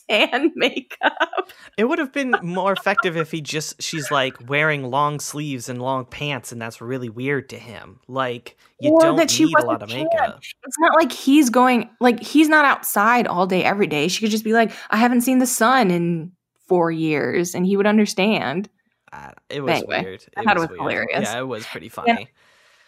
[0.09, 1.49] tan makeup.
[1.77, 5.81] It would have been more effective if he just she's like wearing long sleeves and
[5.81, 7.99] long pants and that's really weird to him.
[8.07, 10.39] Like you Or don't that she need a lot of makeup.
[10.65, 14.07] It's not like he's going like he's not outside all day every day.
[14.07, 16.31] She could just be like, I haven't seen the sun in
[16.67, 18.69] four years, and he would understand.
[19.11, 20.25] Uh, it was Anyway, weird.
[20.37, 20.79] I thought it was weird.
[20.81, 21.29] hilarious.
[21.29, 22.29] Yeah, it was pretty funny.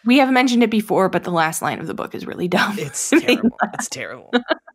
[0.06, 2.76] We have mentioned it before, but the last line of the book is really dumb.
[2.80, 3.58] It's terrible.
[3.74, 4.32] It's terrible.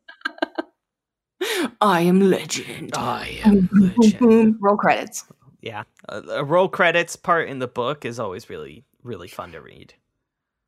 [1.80, 2.92] I am legend.
[2.96, 4.18] I Boom, am boom, boom, legend.
[4.20, 4.58] boom.
[4.60, 5.24] Roll credits.
[5.60, 9.60] Yeah, a, a roll credits part in the book is always really really fun to
[9.60, 9.94] read.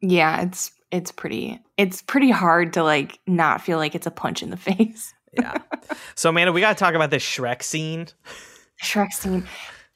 [0.01, 4.43] Yeah, it's it's pretty it's pretty hard to like not feel like it's a punch
[4.43, 5.15] in the face.
[5.33, 5.59] Yeah.
[6.15, 8.07] so Amanda, we got to talk about this Shrek scene.
[8.83, 9.47] Shrek scene.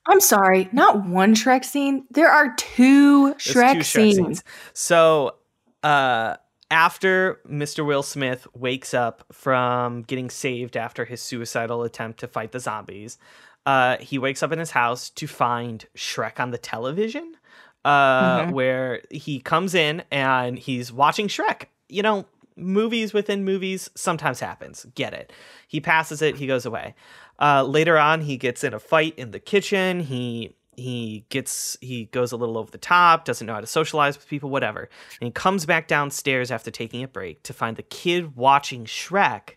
[0.06, 2.04] I'm sorry, not one Shrek scene.
[2.10, 4.42] There are two There's Shrek, two scenes.
[4.72, 5.36] So,
[5.84, 6.36] uh,
[6.72, 7.84] after Mr.
[7.86, 13.18] Will Smith wakes up from getting saved after his suicidal attempt to fight the zombies,
[13.66, 17.36] uh, he wakes up in his house to find Shrek on the television,
[17.84, 18.52] uh, Mhm.
[18.52, 21.64] where he comes in and he's watching Shrek.
[21.88, 22.24] You know,
[22.56, 24.86] movies within movies sometimes happens.
[24.94, 25.32] Get it.
[25.68, 26.94] He passes it, he goes away.
[27.38, 30.00] Uh, later on, he gets in a fight in the kitchen.
[30.00, 34.16] He he gets he goes a little over the top, doesn't know how to socialize
[34.16, 34.88] with people, whatever.
[35.20, 39.56] And he comes back downstairs after taking a break to find the kid watching Shrek.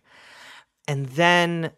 [0.87, 1.71] And then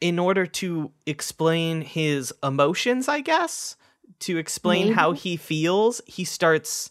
[0.00, 3.76] in order to explain his emotions, I guess,
[4.20, 6.90] to explain how he feels, he starts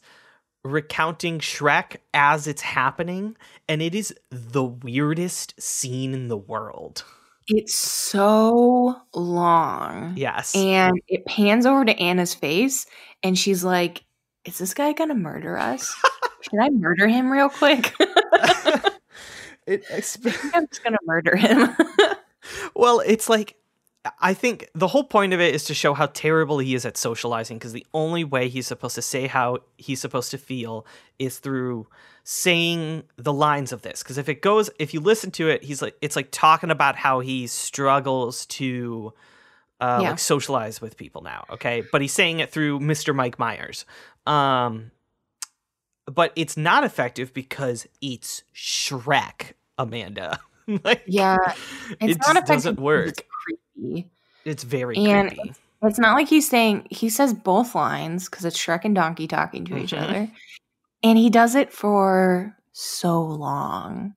[0.64, 7.04] recounting Shrek as it's happening, and it is the weirdest scene in the world.
[7.50, 10.14] It's so long.
[10.16, 10.56] Yes.
[10.56, 12.86] And it pans over to Anna's face,
[13.24, 14.04] and she's like,
[14.46, 15.94] Is this guy gonna murder us?
[16.42, 17.94] Should I murder him real quick?
[19.66, 21.76] it, exp- I'm just gonna murder him.
[22.76, 23.56] well, it's like
[24.22, 26.96] I think the whole point of it is to show how terrible he is at
[26.98, 30.86] socializing because the only way he's supposed to say how he's supposed to feel
[31.20, 31.86] is through
[32.24, 35.82] saying the lines of this because if it goes if you listen to it he's
[35.82, 39.12] like it's like talking about how he struggles to
[39.82, 40.10] uh Yeah.
[40.12, 43.16] like socialize with people now okay but he's saying it through Mr.
[43.16, 43.84] Mike Myers
[44.28, 44.92] um
[46.06, 50.40] but it's not effective because it's Shrek, Amanda.
[50.84, 51.38] like, Yeah,
[52.00, 53.26] it's it not just effective doesn't work.
[53.82, 54.10] It's creepy.
[54.46, 55.54] It's very And creepy.
[55.82, 59.64] It's not like he's saying he says both lines because it's Shrek and Donkey talking
[59.66, 60.02] to each Mhm.
[60.02, 60.32] other,
[61.04, 64.16] and he does it for so long.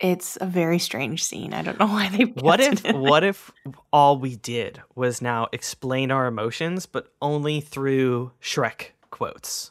[0.00, 1.54] It's a very strange scene.
[1.54, 2.24] I don't know why they.
[2.24, 3.52] What if what if
[3.92, 9.70] all we did was now explain our emotions, but only through Shrek quotes?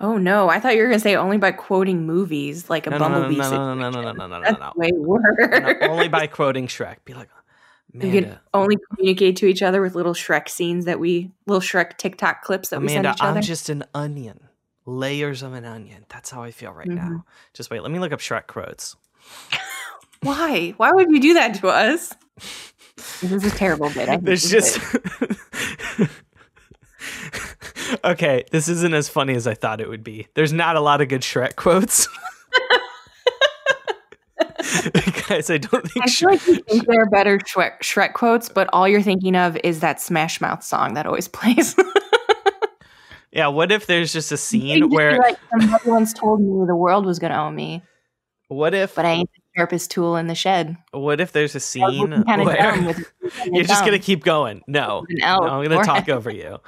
[0.00, 0.48] Oh no!
[0.48, 3.14] I thought you were gonna say only by quoting movies, like a No, no, no,
[3.20, 3.36] Bumblebee.
[3.36, 4.72] no, no, no, no, no, no, no, no, That's no.
[4.76, 5.22] way worse.
[5.38, 6.96] No, only by quoting Shrek.
[7.04, 7.28] Be like,
[7.92, 11.60] we could Amanda, only communicate to each other with little Shrek scenes that we, little
[11.60, 13.38] Shrek TikTok clips that we Amanda, send each other.
[13.38, 14.40] I'm just an onion.
[14.86, 16.06] Layers of an onion.
[16.08, 17.08] That's how I feel right now.
[17.08, 17.22] Mhm.
[17.52, 17.82] Just wait.
[17.82, 18.96] Let me look up Shrek quotes.
[20.22, 20.72] Why?
[20.78, 22.12] Why would you do that to us?
[23.20, 24.08] This is a terrible bit.
[24.08, 24.80] I There's just.
[28.04, 30.28] okay, this isn't as funny as I thought it would be.
[30.34, 32.08] There's not a lot of good Shrek quotes.
[35.28, 36.30] Guys, I don't think I feel Shrek.
[36.30, 39.80] like you think there are better Shrek, Shrek quotes, but all you're thinking of is
[39.80, 41.74] that Smash Mouth song that always plays.
[43.30, 45.18] Yeah, what if there's just a scene where.
[45.18, 47.82] like somebody once told me the world was going to own me,
[48.48, 48.94] What if.
[48.94, 50.76] but I ain't the sharpest tool in the shed.
[50.92, 52.96] What if there's a scene looking kinda dumb where.
[53.52, 54.62] You're just gonna keep going.
[54.66, 56.58] No, With an L no I'm gonna talk over you.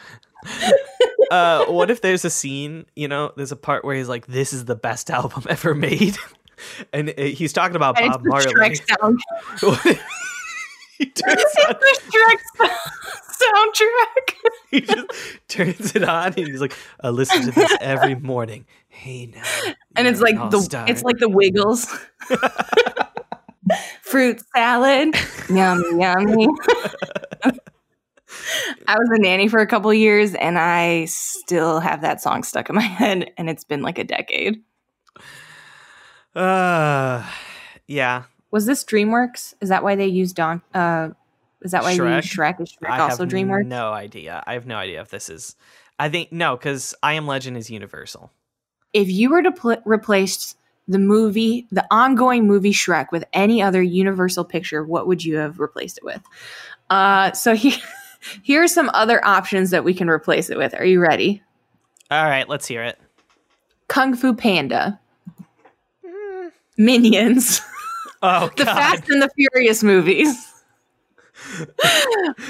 [1.31, 2.87] Uh, what if there's a scene?
[2.97, 6.17] You know, there's a part where he's like, "This is the best album ever made,"
[6.93, 8.53] and uh, he's talking about And Bob Marley.
[8.53, 8.71] Shrek
[10.99, 12.41] he, turns It's on, the Shrek
[13.41, 14.51] soundtrack.
[14.71, 15.11] he just
[15.49, 20.07] turns it on, and he's like, "I listen to this every morning." Hey now, and
[20.07, 21.87] it's like an the it's like the Wiggles.
[24.03, 25.15] Fruit salad,
[25.49, 26.49] yummy, yummy.
[28.87, 32.69] I was a nanny for a couple years, and I still have that song stuck
[32.69, 34.63] in my head, and it's been like a decade.
[36.35, 37.25] Uh,
[37.87, 38.25] yeah.
[38.51, 39.55] Was this DreamWorks?
[39.61, 40.63] Is that why they used Don?
[40.75, 41.11] Uh,
[41.63, 42.17] is that why they Shrek?
[42.17, 42.61] used Shrek?
[42.61, 43.67] Is Shrek I also have DreamWorks?
[43.67, 44.43] no idea.
[44.47, 45.57] I have no idea if this is.
[45.99, 48.31] I think no, because I Am Legend is Universal.
[48.93, 50.57] If you were to pl- replace
[50.89, 55.61] the movie, the ongoing movie Shrek, with any other Universal picture, what would you have
[55.61, 56.23] replaced it with?
[56.89, 57.75] Uh, so he,
[58.43, 60.75] here are some other options that we can replace it with.
[60.75, 61.43] Are you ready?
[62.11, 62.99] All right, let's hear it.
[63.89, 65.01] Kung Fu Panda,
[66.77, 67.61] Minions,
[68.23, 68.77] Oh the God!
[68.77, 70.35] Fast and the Furious movies,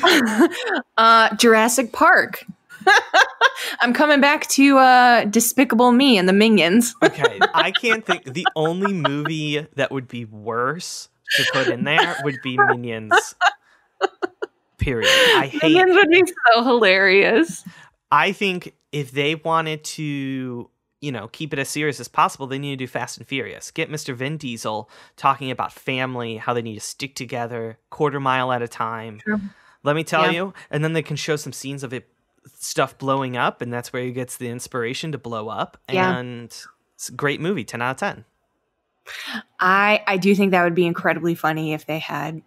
[0.96, 2.44] uh, Jurassic Park.
[3.80, 6.94] I'm coming back to uh, Despicable Me and the Minions.
[7.02, 8.24] okay, I can't think.
[8.24, 13.34] The only movie that would be worse to put in there would be Minions.
[14.80, 15.08] Period.
[15.36, 15.62] I hate.
[15.62, 16.22] Minions would be
[16.52, 17.64] so hilarious.
[18.10, 20.68] I think if they wanted to,
[21.00, 23.70] you know, keep it as serious as possible, they need to do Fast and Furious.
[23.70, 24.14] Get Mr.
[24.14, 28.68] Vin Diesel talking about family, how they need to stick together, quarter mile at a
[28.68, 29.20] time.
[29.20, 29.40] True.
[29.82, 30.30] Let me tell Yeah.
[30.32, 32.08] you, and then they can show some scenes of it
[32.58, 35.78] stuff blowing up, and that's where he gets the inspiration to blow up.
[35.90, 36.16] Yeah.
[36.18, 36.46] And
[36.94, 38.24] it's a great movie, ten out of ten.
[39.60, 42.42] I I do think that would be incredibly funny if they had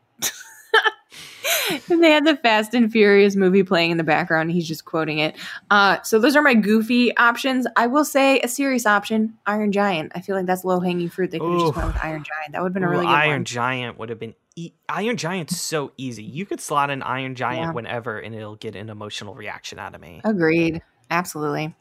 [1.70, 4.52] if they had the Fast and Furious movie playing in the background.
[4.52, 5.36] He's just quoting it.
[5.72, 7.66] Uh, so those are my goofy options.
[7.76, 10.12] I will say a serious option: Iron Giant.
[10.16, 11.32] I feel like that's low hanging fruit.
[11.32, 11.80] They could have just Ooh.
[11.80, 12.52] went with Iron Giant.
[12.54, 13.46] That would have been a Ooh, really good Iron one.
[13.46, 14.36] Giant would have been.
[14.56, 16.24] E- Iron Giant's so easy.
[16.24, 17.72] You could slot an Iron Giant Yeah.
[17.72, 20.22] whenever, and it'll get an emotional reaction out of me.
[20.24, 20.82] Agreed.
[21.10, 21.76] Absolutely.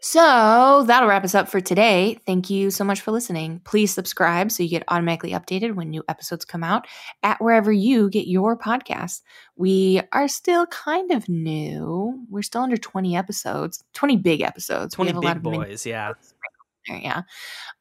[0.00, 2.18] So that'll wrap us up for today.
[2.26, 3.60] Thank you so much for listening.
[3.64, 6.86] Please subscribe so you get automatically updated when new episodes come out
[7.22, 9.22] at wherever you get your podcasts.
[9.56, 12.24] We are still kind of new.
[12.30, 14.96] We're still under 20 episodes, 20 big episodes.
[14.96, 16.12] We Twenty have a lot big of mini- boys, yeah.
[16.88, 17.22] yeah.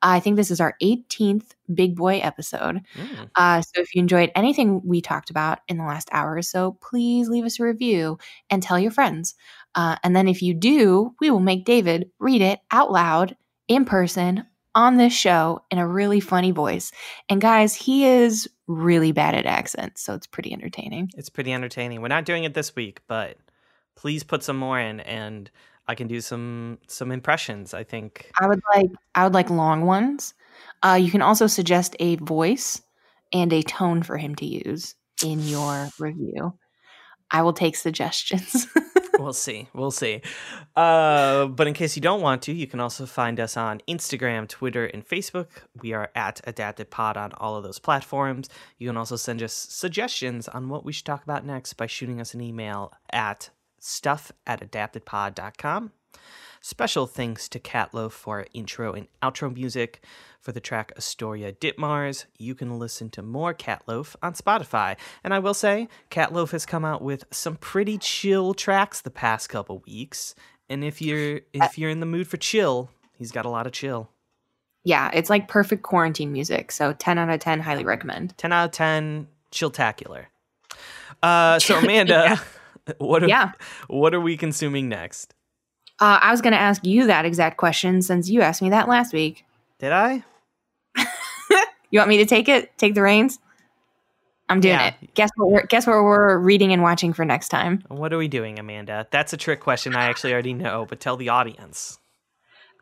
[0.01, 2.81] I think this is our 18th big boy episode.
[2.95, 3.29] Mm.
[3.35, 6.77] Uh, so if you enjoyed anything we talked about in the last hour or so,
[6.81, 8.17] please leave us a review
[8.49, 9.35] and tell your friends.
[9.75, 13.35] Uh, and then if you do, we will make David read it out loud
[13.67, 14.45] in person
[14.75, 16.91] on this show in a really funny voice.
[17.29, 21.09] And guys, he is really bad at accents, so it's pretty entertaining.
[21.15, 22.01] It's pretty entertaining.
[22.01, 23.37] We're not doing it this week, but
[23.95, 25.49] please put some more in, and
[25.87, 27.73] I can do some some impressions.
[27.73, 28.31] I think.
[28.39, 30.33] I would like I would like long ones.
[30.81, 32.81] Uh, you can also suggest a voice
[33.31, 36.53] and a tone for him to use in your review.
[37.33, 38.67] I will take suggestions.
[39.19, 39.67] we'll see.
[39.73, 40.21] We'll see.
[40.75, 44.47] Uh, but in case you don't want to, you can also find us on Instagram,
[44.47, 45.47] Twitter, and Facebook.
[45.81, 48.49] We are at Adapted Pod on all of those platforms.
[48.77, 52.21] You can also send us suggestions on what we should talk about next by shooting
[52.21, 55.91] us an email at stuff at adaptedpod.com.
[56.65, 60.01] Special thanks to Catloaf for our intro and outro music.
[60.39, 64.95] For the track Astoria Ditmars, you can listen to more Catloaf on Spotify.
[65.25, 69.49] And I will say, Catloaf has come out with some pretty chill tracks the past
[69.49, 70.35] couple weeks.
[70.69, 73.73] And if you're if you're in the mood for chill, he's got a lot of
[73.73, 74.09] chill.
[74.85, 76.71] Yeah, it's like perfect quarantine music.
[76.71, 78.37] So 10 out of 10, highly recommend.
[78.37, 80.27] 10 out of 10, chilltacular.
[81.21, 82.41] Uh, so Amanda,
[82.99, 83.51] what are, Yeah.
[83.87, 85.32] what are we consuming next?
[86.03, 88.89] Uh, I was going to ask you that exact question since you asked me that
[88.89, 89.45] last week.
[89.79, 90.23] Did I?
[91.91, 92.75] You want me to take it?
[92.79, 93.37] Take the reins?
[94.49, 94.93] I'm doing Yeah.
[94.99, 95.13] it.
[95.13, 95.51] Guess what?
[95.51, 97.83] We're, guess what we're reading and watching for next time?
[97.87, 99.07] What are we doing, Amanda?
[99.11, 101.99] That's a trick question I actually already know, but tell the audience.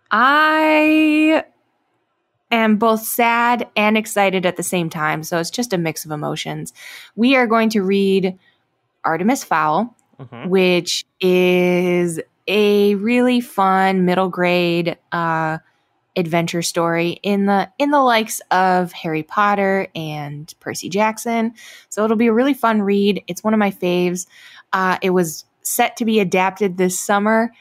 [0.09, 1.43] I
[2.51, 5.24] am both sad and excited at the same time.
[5.24, 6.72] So it's just a mix of emotions.
[7.17, 8.39] We are going to read
[9.03, 10.47] Artemis Fowl, Mhm.
[10.47, 15.59] which is a really fun middle grade uh,
[16.15, 21.53] adventure story in the in the likes of Harry Potter and Percy Jackson.
[21.89, 23.23] So it'll be a really fun read.
[23.27, 24.27] It's one of my faves.
[24.73, 27.51] Uh, it was set to be adapted this summer.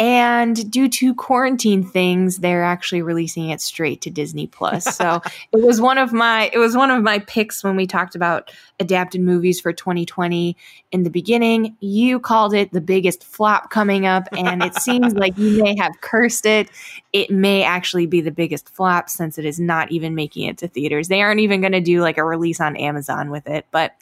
[0.00, 4.96] And due to quarantine things, they're actually releasing it straight to Disney Plus.
[4.96, 5.20] So
[5.52, 8.50] it was one of my it was one of my picks when we talked about
[8.80, 10.56] adapted movies for 2020
[10.90, 11.76] in the beginning.
[11.80, 16.00] You called it the biggest flop coming up, and it seems like you may have
[16.00, 16.70] cursed it.
[17.12, 20.68] It may actually be the biggest flop since it is not even making it to
[20.68, 21.08] theaters.
[21.08, 23.66] They aren't even going to do like a release on Amazon with it.
[23.70, 23.94] But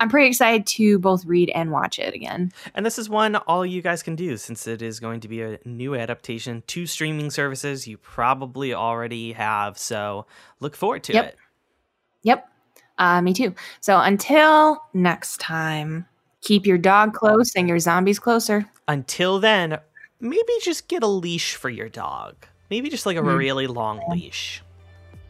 [0.00, 2.52] I'm pretty excited to both read and watch it again.
[2.74, 5.40] And this is one all you guys can do since it is going to be
[5.40, 9.78] a new adaptation to streaming services you probably already have.
[9.78, 10.26] So
[10.60, 11.24] look forward to Yep.
[11.26, 11.36] it.
[12.22, 12.48] Yep.
[12.98, 13.54] Uh, me too.
[13.80, 16.06] So until next time,
[16.40, 18.66] keep your dog close and your zombies closer.
[18.88, 19.78] Until then,
[20.20, 22.34] maybe just get a leash for your dog.
[22.70, 23.36] Maybe just like a Mhm.
[23.38, 24.62] really long leash.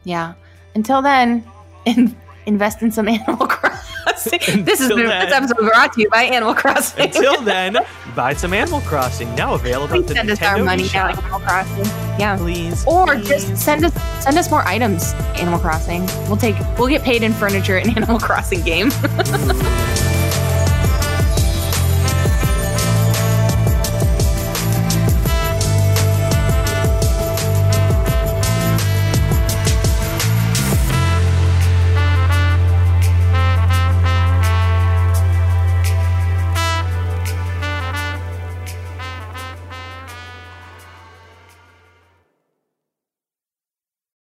[0.03, 0.33] Yeah.
[0.75, 1.43] Until then,
[2.47, 4.39] invest in some Animal Crossing.
[4.63, 5.25] this has Until been then.
[5.25, 7.03] this episode brought to you by Animal Crossing.
[7.05, 7.77] Until then,
[8.15, 11.85] buy some Animal Crossing now available Please the send us our money now, Animal Crossing.
[12.19, 12.35] Yeah.
[12.37, 13.27] Please, Or please.
[13.27, 13.93] just send us
[14.23, 16.05] send us more items, Animal Crossing.
[16.27, 18.89] We'll take we'll get paid in furniture in Animal Crossing game.